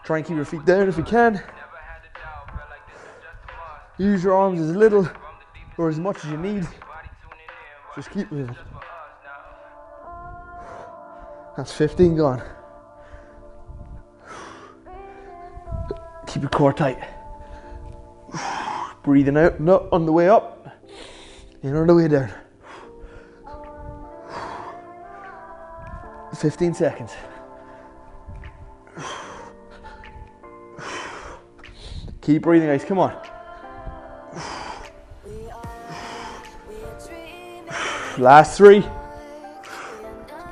Try 0.04 0.18
and 0.18 0.26
keep 0.26 0.36
your 0.36 0.46
feet 0.46 0.66
down 0.66 0.90
if 0.90 0.98
you 0.98 1.04
can. 1.04 1.42
Use 4.00 4.24
your 4.24 4.34
arms 4.34 4.62
as 4.62 4.74
little 4.74 5.08
or 5.78 5.90
as 5.90 6.00
much 6.00 6.24
as 6.24 6.32
you 6.32 6.38
need. 6.38 6.66
Just 7.96 8.12
keep 8.12 8.32
moving. 8.32 8.56
That's 11.58 11.74
15 11.74 12.16
gone. 12.16 12.42
Keep 16.28 16.44
your 16.44 16.50
core 16.50 16.72
tight. 16.72 16.98
Breathing 19.04 19.36
out, 19.36 19.60
not 19.60 19.90
on 19.92 20.06
the 20.06 20.14
way 20.14 20.30
up, 20.30 20.78
and 21.62 21.76
on 21.76 21.88
the 21.88 21.96
way 21.96 22.08
down. 22.08 22.32
15 26.38 26.74
seconds. 26.74 27.12
Keep 32.22 32.44
breathing, 32.44 32.70
guys. 32.70 32.86
Come 32.86 33.00
on. 33.00 33.39
Last 38.20 38.58
three, 38.58 38.86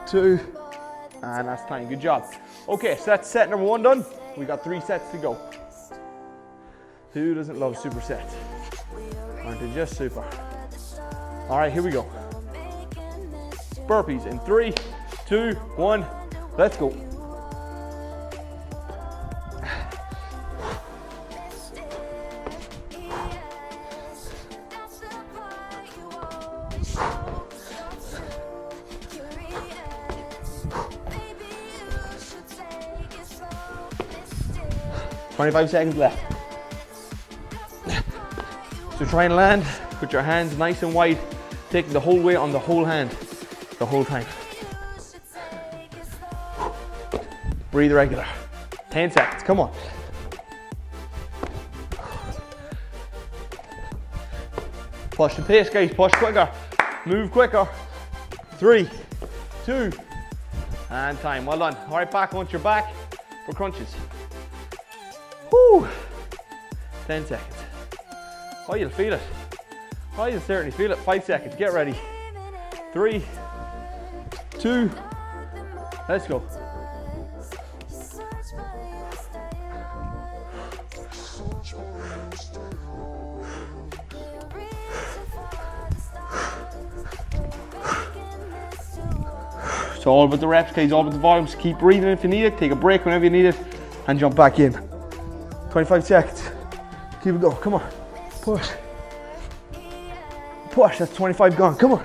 two, 0.05 0.39
and 1.21 1.47
that's 1.49 1.65
time. 1.65 1.89
Good 1.89 1.99
job. 1.99 2.23
Okay, 2.69 2.95
so 2.95 3.07
that's 3.07 3.29
set 3.29 3.49
number 3.49 3.65
one 3.65 3.83
done. 3.83 4.05
We 4.37 4.45
got 4.45 4.63
three 4.63 4.79
sets 4.79 5.11
to 5.11 5.17
go. 5.17 5.37
Who 7.11 7.33
doesn't 7.33 7.59
love 7.59 7.75
supersets? 7.75 8.33
Aren't 9.43 9.59
they 9.59 9.69
just 9.73 9.97
super? 9.97 10.23
All 11.49 11.57
right, 11.57 11.71
here 11.71 11.81
we 11.81 11.91
go. 11.91 12.09
burpees 13.85 14.25
in 14.27 14.39
three, 14.39 14.73
two, 15.27 15.55
one. 15.75 16.05
Let's 16.57 16.77
go. 16.77 17.06
Twenty-five 35.37 35.69
seconds 35.69 35.95
left. 35.95 36.19
So 38.97 39.05
try 39.05 39.25
and 39.25 39.35
land. 39.35 39.63
Put 39.99 40.11
your 40.11 40.23
hands 40.23 40.57
nice 40.57 40.81
and 40.81 40.95
wide, 40.95 41.19
taking 41.69 41.93
the 41.93 41.99
whole 41.99 42.19
weight 42.19 42.37
on 42.37 42.51
the 42.51 42.57
whole 42.57 42.83
hand, 42.83 43.11
the 43.77 43.85
whole 43.85 44.03
time. 44.03 44.25
Breathe 47.69 47.91
regular. 47.91 48.25
10 48.89 49.11
seconds, 49.11 49.43
come 49.43 49.59
on. 49.59 49.71
Push 55.11 55.35
the 55.35 55.43
pace, 55.43 55.69
guys, 55.69 55.93
push 55.93 56.13
quicker. 56.13 56.51
Move 57.05 57.31
quicker. 57.31 57.67
Three, 58.57 58.89
two, 59.65 59.91
and 60.89 61.19
time. 61.19 61.45
Well 61.45 61.59
done. 61.59 61.77
All 61.89 61.97
right, 61.97 62.09
back 62.09 62.33
onto 62.33 62.53
your 62.53 62.61
back 62.61 62.91
for 63.45 63.53
crunches. 63.53 63.95
Whoo. 67.07 67.13
10 67.13 67.25
seconds. 67.25 67.55
Oh, 68.67 68.75
you'll 68.75 68.89
feel 68.89 69.13
it. 69.13 69.21
Oh, 70.17 70.25
you'll 70.25 70.41
certainly 70.41 70.71
feel 70.71 70.91
it. 70.91 70.97
Five 70.99 71.23
seconds, 71.23 71.55
get 71.55 71.71
ready. 71.71 71.95
Three, 72.91 73.23
two, 74.59 74.89
let's 76.09 76.27
go. 76.27 76.43
It's 89.95 90.05
all 90.05 90.25
about 90.25 90.39
the 90.39 90.47
reps, 90.47 90.73
guys, 90.73 90.91
all 90.91 91.01
about 91.01 91.13
the 91.13 91.19
volumes. 91.19 91.55
Keep 91.55 91.79
breathing 91.79 92.09
if 92.09 92.23
you 92.23 92.29
need 92.29 92.45
it. 92.45 92.57
Take 92.57 92.71
a 92.71 92.75
break 92.75 93.05
whenever 93.05 93.23
you 93.23 93.29
need 93.29 93.45
it 93.45 93.57
and 94.07 94.19
jump 94.19 94.35
back 94.35 94.59
in. 94.59 94.73
25 95.69 96.03
seconds. 96.03 96.46
Keep 97.27 97.35
it 97.35 97.41
going, 97.41 97.57
come 97.57 97.73
on. 97.73 97.91
Push. 98.41 98.69
Push, 100.71 100.99
that's 100.99 101.13
25 101.13 101.57
gone, 101.57 101.75
come 101.75 101.91
on. 101.91 102.03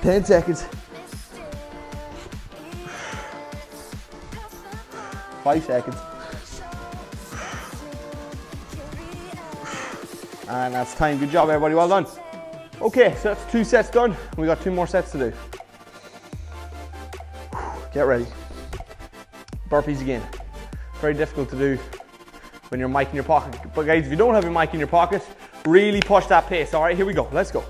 Ten 0.00 0.24
seconds. 0.24 0.64
Five 5.44 5.64
seconds. 5.64 5.96
And 10.48 10.72
that's 10.72 10.94
time. 10.94 11.18
Good 11.18 11.28
job, 11.28 11.50
everybody. 11.50 11.74
Well 11.74 11.88
done. 11.88 12.06
Okay, 12.80 13.14
so 13.16 13.34
that's 13.34 13.52
two 13.52 13.64
sets 13.64 13.90
done. 13.90 14.16
We 14.38 14.46
got 14.46 14.62
two 14.62 14.70
more 14.70 14.86
sets 14.86 15.12
to 15.12 15.18
do. 15.18 15.32
Get 17.92 18.02
ready. 18.02 18.26
Burpees 19.70 20.00
again. 20.00 20.22
Very 21.00 21.14
difficult 21.14 21.48
to 21.50 21.56
do 21.56 21.78
when 22.68 22.78
you're 22.80 22.88
mic 22.88 23.08
in 23.08 23.14
your 23.14 23.24
pocket. 23.24 23.60
But 23.74 23.86
guys, 23.86 24.04
if 24.04 24.10
you 24.10 24.16
don't 24.16 24.34
have 24.34 24.44
your 24.44 24.52
mic 24.52 24.72
in 24.74 24.78
your 24.78 24.88
pocket, 24.88 25.22
really 25.64 26.00
push 26.00 26.26
that 26.26 26.46
pace. 26.46 26.74
All 26.74 26.82
right, 26.82 26.96
here 26.96 27.06
we 27.06 27.14
go. 27.14 27.28
Let's 27.32 27.50
go. 27.50 27.64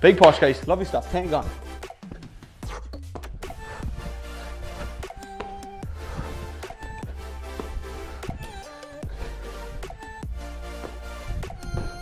Big 0.00 0.16
push, 0.16 0.38
guys. 0.38 0.66
Lovely 0.66 0.84
stuff. 0.84 1.10
10 1.10 1.30
gone. 1.30 1.48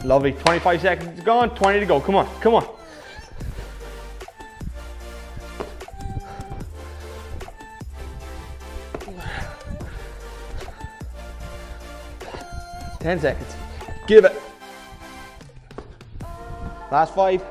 Lovely. 0.06 0.30
25 0.30 0.80
seconds 0.80 1.20
gone. 1.22 1.52
20 1.56 1.80
to 1.80 1.86
go. 1.86 2.00
Come 2.00 2.14
on. 2.14 2.26
Come 2.40 2.54
on. 2.54 2.64
Ten 13.00 13.18
seconds. 13.18 13.56
Give 14.06 14.24
it. 14.24 14.40
Last 16.92 17.12
five. 17.12 17.42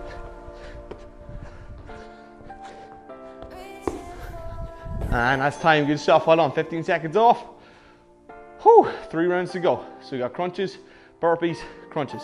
And 5.11 5.41
that's 5.41 5.57
time. 5.57 5.87
Good 5.87 5.99
stuff. 5.99 6.23
Hold 6.23 6.39
on. 6.39 6.53
15 6.53 6.85
seconds 6.85 7.17
off. 7.17 7.43
Whew. 8.61 8.89
Three 9.09 9.25
rounds 9.25 9.51
to 9.51 9.59
go. 9.59 9.85
So 10.01 10.13
we 10.13 10.19
got 10.19 10.33
crunches, 10.33 10.77
burpees, 11.21 11.57
crunches. 11.89 12.23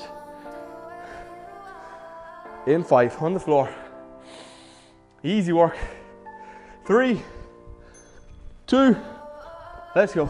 In 2.67 2.83
five 2.83 3.19
on 3.21 3.33
the 3.33 3.39
floor. 3.39 3.73
Easy 5.23 5.51
work. 5.51 5.75
Three, 6.85 7.21
two, 8.67 8.95
let's 9.95 10.13
go. 10.13 10.29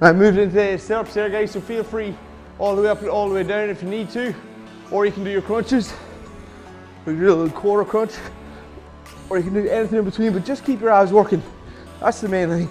I 0.00 0.12
moved 0.12 0.38
into 0.38 0.54
the 0.54 0.76
sit-ups 0.78 1.14
there 1.14 1.30
guys, 1.30 1.52
so 1.52 1.60
feel 1.60 1.82
free 1.82 2.14
all 2.58 2.76
the 2.76 2.82
way 2.82 2.88
up 2.88 3.00
and 3.00 3.08
all 3.08 3.28
the 3.28 3.34
way 3.34 3.42
down 3.42 3.70
if 3.70 3.82
you 3.82 3.88
need 3.88 4.10
to. 4.10 4.34
Or 4.90 5.06
you 5.06 5.12
can 5.12 5.24
do 5.24 5.30
your 5.30 5.42
crunches. 5.42 5.92
We 7.06 7.14
can 7.14 7.20
do 7.20 7.32
a 7.32 7.34
little 7.34 7.50
quarter 7.50 7.88
crunch. 7.88 8.12
Or 9.28 9.38
you 9.38 9.44
can 9.44 9.54
do 9.54 9.68
anything 9.68 9.98
in 9.98 10.04
between, 10.04 10.32
but 10.32 10.44
just 10.44 10.64
keep 10.64 10.80
your 10.80 10.90
abs 10.90 11.12
working. 11.12 11.42
That's 12.00 12.20
the 12.20 12.28
main 12.28 12.48
thing. 12.48 12.68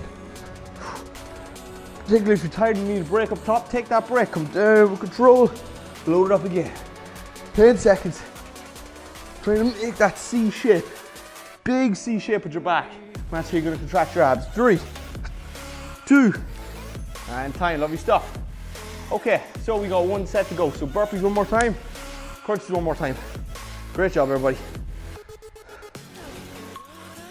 Particularly 2.03 2.33
if 2.33 2.43
you're 2.43 2.51
tired 2.51 2.77
and 2.77 2.87
you 2.87 2.95
need 2.95 3.01
a 3.01 3.05
break 3.05 3.31
up 3.31 3.43
top, 3.45 3.69
take 3.69 3.87
that 3.87 4.07
break, 4.07 4.31
come 4.31 4.45
down 4.47 4.91
with 4.91 4.99
control, 4.99 5.51
load 6.05 6.25
it 6.25 6.31
up 6.31 6.43
again. 6.43 6.71
10 7.53 7.77
seconds. 7.77 8.21
Trying 9.41 9.71
to 9.71 9.81
make 9.81 9.95
that 9.97 10.17
C 10.17 10.51
shape. 10.51 10.85
Big 11.63 11.95
C 11.95 12.19
shape 12.19 12.43
with 12.43 12.53
your 12.53 12.61
back. 12.61 12.91
That's 13.31 13.49
how 13.49 13.57
you're 13.57 13.63
gonna 13.63 13.77
contract 13.77 14.15
your 14.15 14.23
abs. 14.23 14.45
Three, 14.47 14.79
two, 16.05 16.33
and 17.29 17.55
time, 17.55 17.79
lovely 17.79 17.97
stuff. 17.97 18.37
Okay, 19.11 19.41
so 19.63 19.77
we 19.77 19.87
got 19.87 20.05
one 20.05 20.27
set 20.27 20.47
to 20.47 20.55
go. 20.55 20.71
So 20.71 20.85
burpees 20.85 21.21
one 21.21 21.33
more 21.33 21.45
time, 21.45 21.75
crunches 22.43 22.69
one 22.69 22.83
more 22.83 22.95
time. 22.95 23.15
Great 23.93 24.13
job, 24.13 24.29
everybody. 24.29 24.57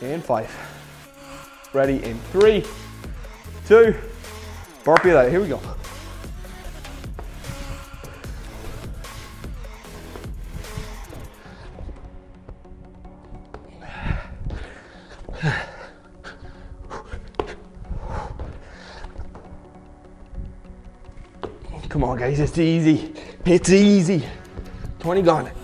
In 0.03 0.21
five. 0.21 0.51
Ready 1.73 2.03
in 2.03 2.19
three, 2.33 2.65
two, 3.67 3.95
burpee 4.85 5.11
that. 5.11 5.31
Here 5.31 5.41
we 5.41 5.47
go. 5.47 5.61
Come 21.89 22.03
on, 22.03 22.19
guys, 22.19 22.41
it's 22.41 22.59
easy. 22.59 23.15
It's 23.45 23.71
easy. 23.71 24.27
20 24.99 25.23
gone. 25.23 25.62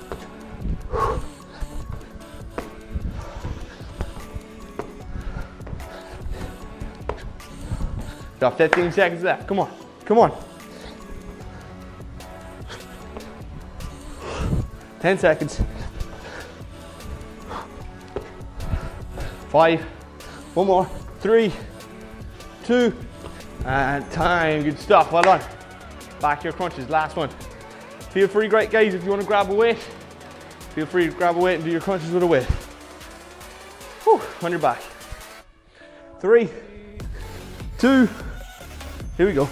Got 8.41 8.59
15 8.59 8.93
seconds 8.93 9.23
left. 9.23 9.47
Come 9.47 9.61
on. 9.61 9.71
Come 10.05 10.19
on. 10.19 10.45
10 15.01 15.19
seconds. 15.19 15.61
Five. 19.49 19.81
One 20.55 20.67
more. 20.67 20.91
Three. 21.21 21.53
Two. 22.65 22.95
And 23.65 24.11
time. 24.13 24.63
Good 24.63 24.79
stuff. 24.79 25.13
Well 25.13 25.23
done. 25.23 25.43
Back 26.21 26.45
your 26.45 26.53
crunches. 26.53 26.89
Last 26.89 27.17
one. 27.17 27.31
Feel 28.11 28.27
free, 28.27 28.49
great 28.49 28.71
guys, 28.71 28.95
if 28.95 29.05
you 29.05 29.11
want 29.11 29.21
to 29.21 29.29
grab 29.29 29.51
a 29.51 29.55
weight, 29.55 29.77
feel 30.75 30.87
free 30.87 31.07
to 31.07 31.13
grab 31.13 31.37
a 31.37 31.39
weight 31.39 31.57
and 31.57 31.65
do 31.65 31.71
your 31.71 31.81
crunches 31.81 32.11
with 32.11 32.23
a 32.23 32.27
weight. 32.27 32.45
Whew, 34.05 34.21
on 34.43 34.51
your 34.51 34.61
back. 34.61 34.81
Three, 36.19 36.49
two. 37.79 38.09
Here 39.19 39.27
we 39.27 39.33
go. 39.33 39.49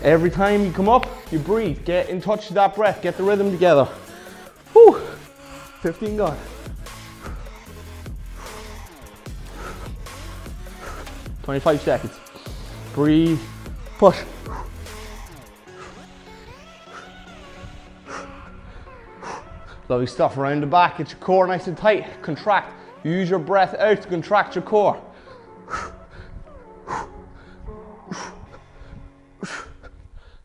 Every 0.00 0.30
time 0.30 0.64
you 0.64 0.72
come 0.72 0.88
up, 0.88 1.06
you 1.30 1.38
breathe. 1.38 1.84
Get 1.84 2.08
in 2.08 2.22
touch 2.22 2.46
with 2.46 2.54
that 2.54 2.74
breath. 2.74 3.02
Get 3.02 3.18
the 3.18 3.22
rhythm 3.22 3.50
together. 3.50 3.84
Whew. 4.72 5.02
15 5.82 6.16
gone. 6.16 6.38
Twenty-five 11.42 11.82
seconds. 11.82 12.18
Breathe. 12.94 13.38
Push. 13.98 14.22
Lovely 19.88 20.06
stuff. 20.06 20.36
Around 20.36 20.60
the 20.62 20.66
back. 20.66 20.98
Get 20.98 21.10
your 21.10 21.18
core 21.18 21.46
nice 21.46 21.66
and 21.66 21.76
tight. 21.76 22.22
Contract. 22.22 22.72
Use 23.04 23.28
your 23.28 23.38
breath 23.38 23.74
out 23.74 24.00
to 24.00 24.08
contract 24.08 24.54
your 24.54 24.64
core. 24.64 25.02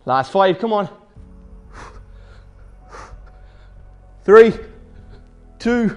Last 0.05 0.31
five, 0.31 0.57
come 0.59 0.73
on. 0.73 0.89
Three, 4.23 4.53
two, 5.59 5.95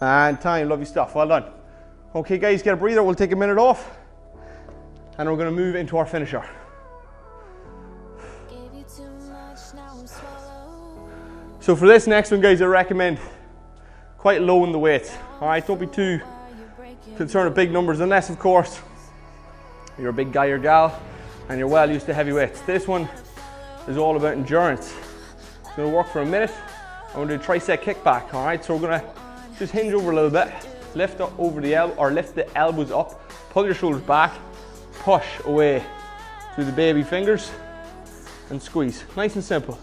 and 0.00 0.40
time. 0.40 0.68
Lovely 0.68 0.86
stuff. 0.86 1.14
Well 1.14 1.28
done. 1.28 1.44
Okay, 2.14 2.38
guys, 2.38 2.62
get 2.62 2.74
a 2.74 2.76
breather. 2.76 3.02
We'll 3.02 3.14
take 3.14 3.32
a 3.32 3.36
minute 3.36 3.58
off, 3.58 3.90
and 5.18 5.28
we're 5.28 5.36
going 5.36 5.54
to 5.54 5.54
move 5.54 5.74
into 5.74 5.96
our 5.96 6.06
finisher. 6.06 6.48
So 11.64 11.74
for 11.74 11.88
this 11.88 12.06
next 12.06 12.30
one, 12.30 12.42
guys, 12.42 12.60
I 12.60 12.66
recommend 12.66 13.18
quite 14.18 14.42
low 14.42 14.66
in 14.66 14.72
the 14.72 14.78
weights. 14.78 15.16
All 15.40 15.48
right, 15.48 15.66
don't 15.66 15.80
be 15.80 15.86
too 15.86 16.20
concerned 17.16 17.46
with 17.46 17.54
big 17.54 17.72
numbers, 17.72 18.00
unless, 18.00 18.28
of 18.28 18.38
course, 18.38 18.82
you're 19.98 20.10
a 20.10 20.12
big 20.12 20.30
guy 20.30 20.48
or 20.48 20.58
gal 20.58 21.00
and 21.48 21.58
you're 21.58 21.66
well 21.66 21.90
used 21.90 22.04
to 22.04 22.12
heavy 22.12 22.32
weights. 22.32 22.60
This 22.60 22.86
one 22.86 23.08
is 23.88 23.96
all 23.96 24.14
about 24.14 24.34
endurance. 24.34 24.94
It's 25.60 25.74
gonna 25.74 25.88
work 25.88 26.08
for 26.08 26.20
a 26.20 26.26
minute. 26.26 26.52
I'm 27.14 27.26
gonna 27.26 27.38
do 27.38 27.42
tricep 27.42 27.78
kickback, 27.78 28.34
all 28.34 28.44
right? 28.44 28.62
So 28.62 28.76
we're 28.76 28.82
gonna 28.82 29.04
just 29.58 29.72
hinge 29.72 29.94
over 29.94 30.10
a 30.10 30.14
little 30.14 30.28
bit, 30.28 30.52
lift 30.94 31.22
up 31.22 31.32
over 31.38 31.62
the 31.62 31.74
elbow, 31.74 31.94
or 31.94 32.10
lift 32.10 32.34
the 32.34 32.58
elbows 32.58 32.90
up, 32.90 33.26
pull 33.48 33.64
your 33.64 33.74
shoulders 33.74 34.02
back, 34.02 34.34
push 34.98 35.24
away 35.46 35.82
through 36.54 36.66
the 36.66 36.72
baby 36.72 37.02
fingers, 37.02 37.50
and 38.50 38.60
squeeze. 38.60 39.02
Nice 39.16 39.34
and 39.34 39.42
simple. 39.42 39.78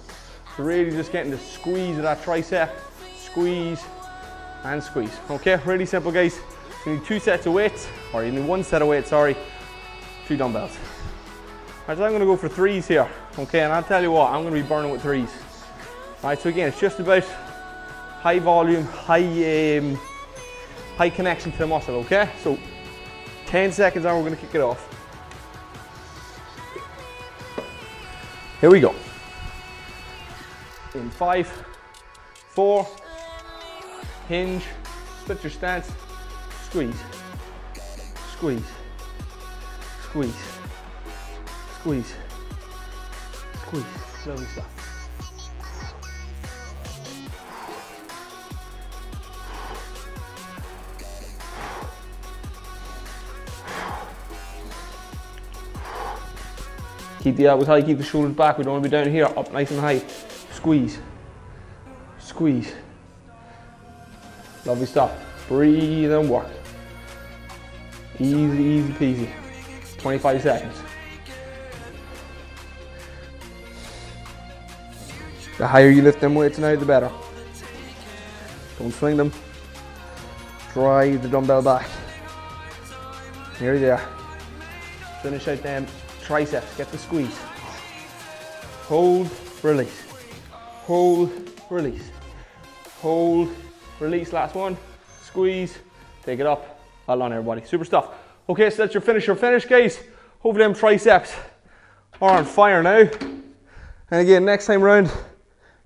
Really 0.62 0.91
just 0.91 1.12
getting 1.12 1.32
the 1.32 1.38
squeeze 1.38 1.97
of 1.97 2.04
that 2.04 2.21
tricep, 2.21 2.71
squeeze, 3.17 3.84
and 4.63 4.84
squeeze. 4.84 5.17
Okay, 5.30 5.60
really 5.65 5.86
simple 5.86 6.12
guys. 6.12 6.39
You 6.86 6.93
need 6.93 7.06
two 7.06 7.19
sets 7.19 7.45
of 7.45 7.54
weights, 7.54 7.88
or 8.13 8.24
you 8.24 8.32
need 8.32 8.45
one 8.45 8.63
set 8.63 8.82
of 8.82 8.88
weights, 8.88 9.10
sorry, 9.10 9.36
two 10.28 10.38
dumbbells. 10.38 10.78
Right, 11.88 11.97
so 11.97 12.04
I'm 12.04 12.12
gonna 12.12 12.26
go 12.26 12.38
for 12.38 12.47
threes 12.47 12.88
here, 12.88 13.10
okay? 13.39 13.62
And 13.62 13.74
I'll 13.74 13.84
tell 13.84 14.02
you 14.02 14.12
what, 14.12 14.32
I'm 14.32 14.43
gonna 14.43 14.56
be 14.56 14.62
burning 14.62 14.91
with 14.91 15.02
threes. 15.02 15.30
All 16.24 16.30
right, 16.30 16.39
so 16.39 16.50
again, 16.50 16.67
it's 16.67 16.80
just 16.80 17.00
about 17.00 17.24
high 17.24 18.39
volume, 18.39 18.84
high, 18.84 19.78
um, 19.78 19.95
high 20.95 21.10
connection 21.10 21.52
to 21.54 21.58
the 21.58 21.67
muscle, 21.67 21.95
okay? 21.95 22.30
So 22.43 22.58
10 23.47 23.71
seconds 23.71 24.06
and 24.06 24.15
we're 24.15 24.24
gonna 24.24 24.36
kick 24.36 24.54
it 24.54 24.62
off. 24.62 24.88
Here 28.60 28.69
we 28.69 28.80
go. 28.80 28.93
In 30.93 31.10
five, 31.10 31.47
four, 32.54 32.88
hinge, 34.27 34.63
split 35.21 35.43
your 35.43 35.51
stance, 35.51 35.91
squeeze, 36.65 36.95
squeeze, 38.34 38.65
squeeze. 40.04 40.36
Squeeze. 41.82 42.13
Squeeze. 43.65 43.86
Slowly 44.23 44.45
stop. 44.45 44.69
Keep 57.23 57.36
the 57.36 57.47
elbows 57.47 57.65
high, 57.65 57.82
keep 57.82 57.97
the 57.97 58.04
shoulders 58.04 58.36
back. 58.36 58.60
We 58.60 58.63
don't 58.63 58.73
want 58.73 58.84
to 58.84 58.89
be 58.91 58.95
down 58.95 59.10
here, 59.10 59.25
up 59.25 59.51
nice 59.51 59.71
and 59.71 59.80
high. 59.80 60.04
Squeeze. 60.62 61.00
Squeeze. 62.19 62.76
Lovely 64.63 64.86
stuff. 64.86 65.12
Breathe 65.47 66.12
and 66.12 66.30
work. 66.30 66.45
Easy, 68.19 68.63
easy 68.63 68.93
peasy. 68.93 69.30
25 69.97 70.41
seconds. 70.43 70.76
The 75.58 75.65
higher 75.65 75.89
you 75.89 76.04
lift 76.04 76.21
them 76.21 76.36
weights 76.36 76.60
now, 76.60 76.76
the 76.76 76.86
better. 76.86 77.12
Don't 78.78 78.93
swing 78.93 79.17
them. 79.17 79.34
Drive 80.74 81.24
the 81.24 81.30
dumbbell 81.30 81.63
back. 81.63 81.89
Here 83.58 83.74
you 83.74 83.89
are. 83.89 84.10
Finish 85.24 85.47
out 85.47 85.63
them 85.63 85.88
triceps. 86.21 86.78
Get 86.78 86.91
the 86.91 87.00
squeeze. 87.00 87.36
Hold, 88.86 89.28
release. 89.63 90.11
Hold, 90.91 91.32
release. 91.69 92.12
Hold, 92.99 93.47
release. 94.01 94.34
Last 94.34 94.56
one. 94.56 94.75
Squeeze. 95.23 95.77
Take 96.25 96.41
it 96.41 96.45
up. 96.45 96.82
Well 97.08 97.17
done, 97.17 97.32
everybody. 97.32 97.65
Super 97.65 97.86
stuff. 97.86 98.10
Okay, 98.49 98.69
so 98.69 98.75
that's 98.84 98.93
your 98.93 98.99
finisher 98.99 99.34
finish, 99.34 99.63
guys. 99.63 100.01
Hopefully 100.39 100.65
them 100.65 100.73
triceps 100.73 101.34
are 102.21 102.32
on 102.32 102.43
fire 102.43 102.84
now. 102.84 103.10
And 104.10 104.19
again, 104.19 104.43
next 104.43 104.65
time 104.65 104.82
round, 104.82 105.10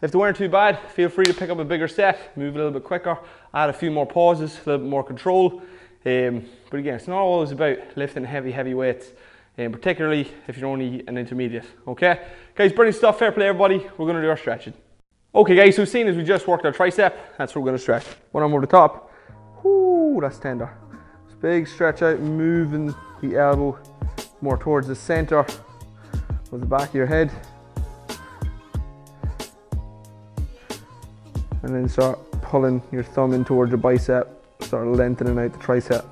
if 0.01 0.11
they 0.11 0.17
weren't 0.17 0.37
too 0.37 0.49
bad, 0.49 0.79
feel 0.95 1.09
free 1.09 1.25
to 1.25 1.35
pick 1.35 1.51
up 1.51 1.59
a 1.59 1.65
bigger 1.65 1.87
set, 1.87 2.35
move 2.35 2.55
a 2.55 2.57
little 2.57 2.73
bit 2.73 2.83
quicker, 2.83 3.19
add 3.53 3.69
a 3.69 3.73
few 3.73 3.91
more 3.91 4.07
pauses, 4.07 4.55
a 4.55 4.69
little 4.71 4.79
bit 4.79 4.89
more 4.89 5.03
control. 5.03 5.61
Um, 6.03 6.45
but 6.71 6.79
again, 6.79 6.95
it's 6.95 7.07
not 7.07 7.19
always 7.19 7.51
about 7.51 7.77
lifting 7.95 8.25
heavy, 8.25 8.49
heavy 8.49 8.73
weights, 8.73 9.11
um, 9.59 9.71
particularly 9.71 10.31
if 10.47 10.57
you're 10.57 10.67
only 10.67 11.03
an 11.07 11.15
intermediate. 11.19 11.65
Okay, 11.87 12.25
guys, 12.55 12.73
brilliant 12.73 12.97
stuff. 12.97 13.19
Fair 13.19 13.31
play, 13.31 13.49
everybody. 13.49 13.87
We're 13.99 14.11
to 14.11 14.19
do 14.19 14.29
our 14.31 14.37
stretching. 14.37 14.73
Okay, 15.35 15.55
guys, 15.55 15.75
so 15.75 15.83
seeing 15.83 16.07
as 16.07 16.15
we 16.15 16.23
just 16.23 16.47
worked 16.47 16.65
our 16.65 16.71
tricep, 16.71 17.13
that's 17.37 17.53
what 17.53 17.65
we're 17.65 17.71
to 17.73 17.77
stretch. 17.77 18.05
One 18.31 18.41
arm 18.41 18.53
over 18.53 18.61
the 18.61 18.67
top. 18.67 19.11
Ooh, 19.65 20.17
that's 20.21 20.39
tender. 20.39 20.73
Big 21.41 21.67
stretch 21.67 22.01
out, 22.01 22.21
moving 22.21 22.95
the 23.21 23.35
elbow 23.35 23.77
more 24.39 24.57
towards 24.57 24.87
the 24.87 24.95
center 24.95 25.39
of 25.39 26.59
the 26.59 26.65
back 26.65 26.89
of 26.89 26.95
your 26.95 27.05
head. 27.05 27.29
and 31.65 31.73
then 31.73 31.89
start 31.89 32.19
pulling 32.41 32.79
your 32.91 33.01
thumb 33.01 33.33
in 33.33 33.43
towards 33.43 33.71
your 33.71 33.79
bicep, 33.79 34.29
start 34.61 34.87
lengthening 34.87 35.37
out 35.39 35.51
the 35.51 35.57
tricep. 35.57 36.05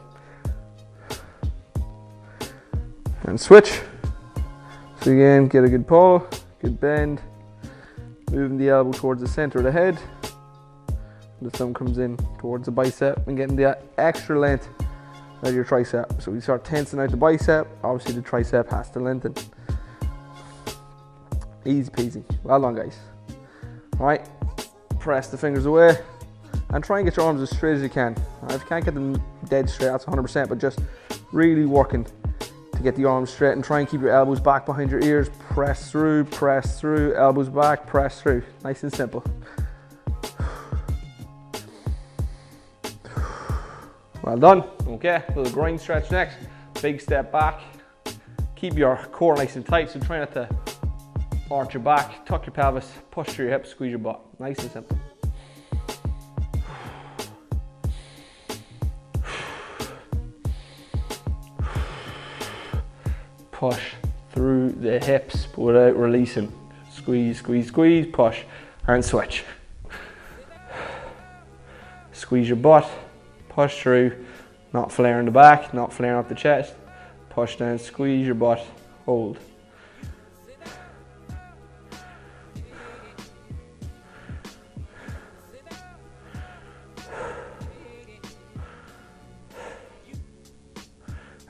And 3.25 3.39
switch. 3.39 3.79
So 5.01 5.11
again, 5.11 5.47
get 5.47 5.63
a 5.63 5.69
good 5.69 5.87
pull, 5.87 6.27
good 6.59 6.79
bend, 6.79 7.21
moving 8.33 8.57
the 8.57 8.69
elbow 8.69 8.91
towards 8.91 9.21
the 9.21 9.27
center 9.27 9.59
of 9.59 9.63
the 9.63 9.71
head. 9.71 9.97
The 11.41 11.51
thumb 11.51 11.73
comes 11.73 11.97
in 11.97 12.17
towards 12.39 12.65
the 12.65 12.71
bicep 12.71 13.27
and 13.27 13.37
getting 13.37 13.55
the 13.55 13.77
extra 13.97 14.39
length 14.39 14.67
of 15.43 15.53
your 15.53 15.65
tricep. 15.65 16.21
So 16.21 16.31
we 16.31 16.41
start 16.41 16.63
tensing 16.65 16.99
out 16.99 17.11
the 17.11 17.17
bicep, 17.17 17.67
obviously 17.83 18.13
the 18.19 18.27
tricep 18.27 18.69
has 18.71 18.89
to 18.91 18.99
lengthen. 18.99 19.35
Easy 21.65 21.91
peasy. 21.91 22.23
Well 22.43 22.61
done 22.61 22.75
guys. 22.75 22.97
Alright, 23.99 24.27
press 24.99 25.27
the 25.27 25.37
fingers 25.37 25.65
away 25.65 25.97
and 26.69 26.83
try 26.83 26.99
and 26.99 27.05
get 27.05 27.17
your 27.17 27.25
arms 27.25 27.41
as 27.41 27.49
straight 27.55 27.75
as 27.75 27.81
you 27.81 27.89
can. 27.89 28.15
If 28.49 28.61
you 28.61 28.67
can't 28.67 28.83
get 28.83 28.93
them 28.93 29.21
dead 29.49 29.69
straight, 29.69 29.89
that's 29.89 30.05
100%, 30.05 30.49
but 30.49 30.57
just 30.57 30.79
really 31.31 31.65
working 31.65 32.07
get 32.83 32.95
the 32.95 33.05
arms 33.05 33.31
straight 33.31 33.53
and 33.53 33.63
try 33.63 33.79
and 33.79 33.89
keep 33.89 34.01
your 34.01 34.11
elbows 34.11 34.39
back 34.39 34.65
behind 34.65 34.91
your 34.91 35.01
ears. 35.01 35.29
Press 35.49 35.89
through, 35.89 36.25
press 36.25 36.79
through, 36.79 37.15
elbows 37.15 37.49
back, 37.49 37.87
press 37.87 38.21
through. 38.21 38.43
Nice 38.63 38.83
and 38.83 38.93
simple. 38.93 39.23
Well 44.23 44.37
done. 44.37 44.63
Okay, 44.87 45.23
little 45.35 45.51
groin 45.51 45.77
stretch 45.77 46.09
next. 46.11 46.37
Big 46.81 47.01
step 47.01 47.31
back. 47.31 47.61
Keep 48.55 48.75
your 48.75 48.97
core 49.11 49.35
nice 49.35 49.55
and 49.55 49.65
tight, 49.65 49.89
so 49.89 49.99
try 49.99 50.19
not 50.19 50.33
to 50.33 50.49
arch 51.51 51.73
your 51.73 51.83
back, 51.83 52.25
tuck 52.25 52.45
your 52.45 52.53
pelvis, 52.53 52.89
push 53.11 53.27
through 53.27 53.45
your 53.45 53.53
hips, 53.53 53.69
squeeze 53.69 53.89
your 53.89 53.99
butt. 53.99 54.21
Nice 54.39 54.59
and 54.59 54.71
simple. 54.71 54.97
Push 63.63 63.93
through 64.33 64.71
the 64.73 64.99
hips 64.99 65.47
without 65.55 65.95
releasing. 65.95 66.51
Squeeze, 66.91 67.37
squeeze, 67.37 67.67
squeeze, 67.67 68.05
push, 68.11 68.41
and 68.87 69.05
switch. 69.05 69.45
Squeeze 72.11 72.49
your 72.49 72.57
butt, 72.57 72.91
push 73.47 73.79
through, 73.79 74.25
not 74.73 74.91
flaring 74.91 75.23
the 75.23 75.31
back, 75.31 75.73
not 75.73 75.93
flaring 75.93 76.17
up 76.17 76.27
the 76.27 76.35
chest. 76.35 76.73
Push 77.29 77.55
down, 77.55 77.79
squeeze 77.79 78.25
your 78.25 78.35
butt, 78.35 78.67
hold. 79.05 79.39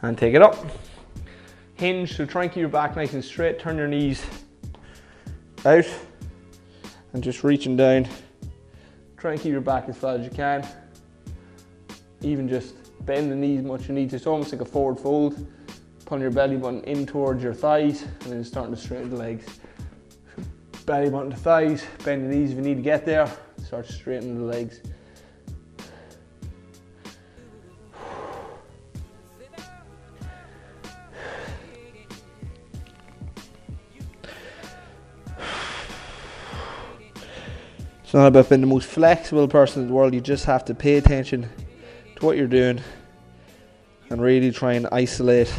And 0.03 0.16
take 0.16 0.36
it 0.36 0.43
up. 0.43 0.55
Hinge, 1.76 2.16
so 2.16 2.26
try 2.26 2.44
and 2.44 2.52
keep 2.52 2.62
your 2.62 2.70
back 2.70 2.96
nice 2.96 3.14
and 3.14 3.24
straight. 3.24 3.60
Turn 3.60 3.78
your 3.78 3.88
knees 3.88 4.26
out 5.66 5.86
and 7.14 7.24
just 7.24 7.44
reaching 7.44 7.76
down. 7.76 8.08
Try 9.18 9.34
and 9.34 9.42
keep 9.42 9.52
your 9.52 9.62
back 9.62 9.88
as 9.88 9.98
flat 9.98 10.20
as 10.20 10.26
you 10.26 10.32
can. 10.32 10.68
Even 12.22 12.48
just 12.48 12.76
bend 13.06 13.32
the 13.32 13.36
knees 13.36 13.60
as 13.60 13.66
much 13.66 13.88
you 13.88 13.94
need 13.94 14.10
to. 14.12 14.18
It's 14.18 14.28
almost 14.28 14.52
like 14.52 14.62
a 14.62 14.66
forward 14.66 15.00
fold. 15.00 15.48
Pulling 16.06 16.22
your 16.22 16.32
belly 16.32 16.58
button 16.58 16.84
in 16.84 17.06
towards 17.06 17.42
your 17.42 17.54
thighs 17.54 18.04
and 18.04 18.32
then 18.32 18.44
starting 18.44 18.76
to 18.76 18.80
straighten 18.80 19.10
the 19.10 19.16
legs. 19.16 19.46
Belly 20.86 21.10
button 21.10 21.32
to 21.32 21.38
thighs, 21.38 21.84
bend 22.04 22.30
the 22.30 22.36
knees 22.36 22.52
if 22.52 22.58
you 22.58 22.62
need 22.62 22.76
to 22.76 22.82
get 22.82 23.06
there. 23.06 23.32
Start 23.64 23.88
straightening 23.88 24.38
the 24.38 24.44
legs. 24.44 24.82
It's 38.14 38.20
not 38.20 38.28
about 38.28 38.47
being 38.47 38.61
the 38.61 38.68
most 38.68 38.86
flexible 38.86 39.47
person 39.47 39.82
in 39.82 39.88
the 39.88 39.93
world. 39.95 40.14
You 40.14 40.22
just 40.22 40.45
have 40.45 40.64
to 40.66 40.76
pay 40.76 40.97
attention 40.97 41.49
to 42.16 42.24
what 42.24 42.38
you're 42.38 42.45
doing 42.45 42.80
and 44.11 44.22
really 44.22 44.51
try 44.51 44.74
and 44.74 44.86
isolate 44.91 45.51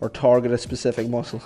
or 0.00 0.08
target 0.08 0.50
a 0.50 0.56
specific 0.56 1.10
muscle. 1.10 1.42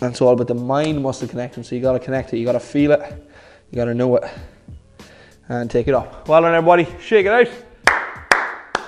And 0.00 0.12
it's 0.12 0.20
all 0.20 0.32
about 0.32 0.46
the 0.46 0.54
mind 0.54 1.02
muscle 1.02 1.26
connection. 1.26 1.64
So 1.64 1.74
you 1.74 1.82
got 1.82 1.94
to 1.94 1.98
connect 1.98 2.34
it, 2.34 2.38
you 2.38 2.44
got 2.44 2.52
to 2.52 2.60
feel 2.60 2.92
it, 2.92 3.00
you 3.72 3.76
got 3.76 3.86
to 3.86 3.94
know 3.94 4.14
it, 4.18 4.30
and 5.48 5.68
take 5.68 5.88
it 5.88 5.94
up. 5.94 6.28
Well 6.28 6.42
done, 6.42 6.54
everybody. 6.54 6.86
Shake 7.00 7.26
it 7.26 7.32
out. 7.32 7.48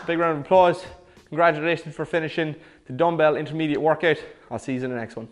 Big 0.06 0.20
round 0.20 0.38
of 0.38 0.44
applause. 0.44 0.84
Congratulations 1.30 1.96
for 1.96 2.04
finishing 2.04 2.54
the 2.86 2.92
dumbbell 2.92 3.34
intermediate 3.34 3.82
workout. 3.82 4.18
I'll 4.52 4.60
see 4.60 4.74
you 4.74 4.84
in 4.84 4.90
the 4.90 4.96
next 4.96 5.16
one. 5.16 5.26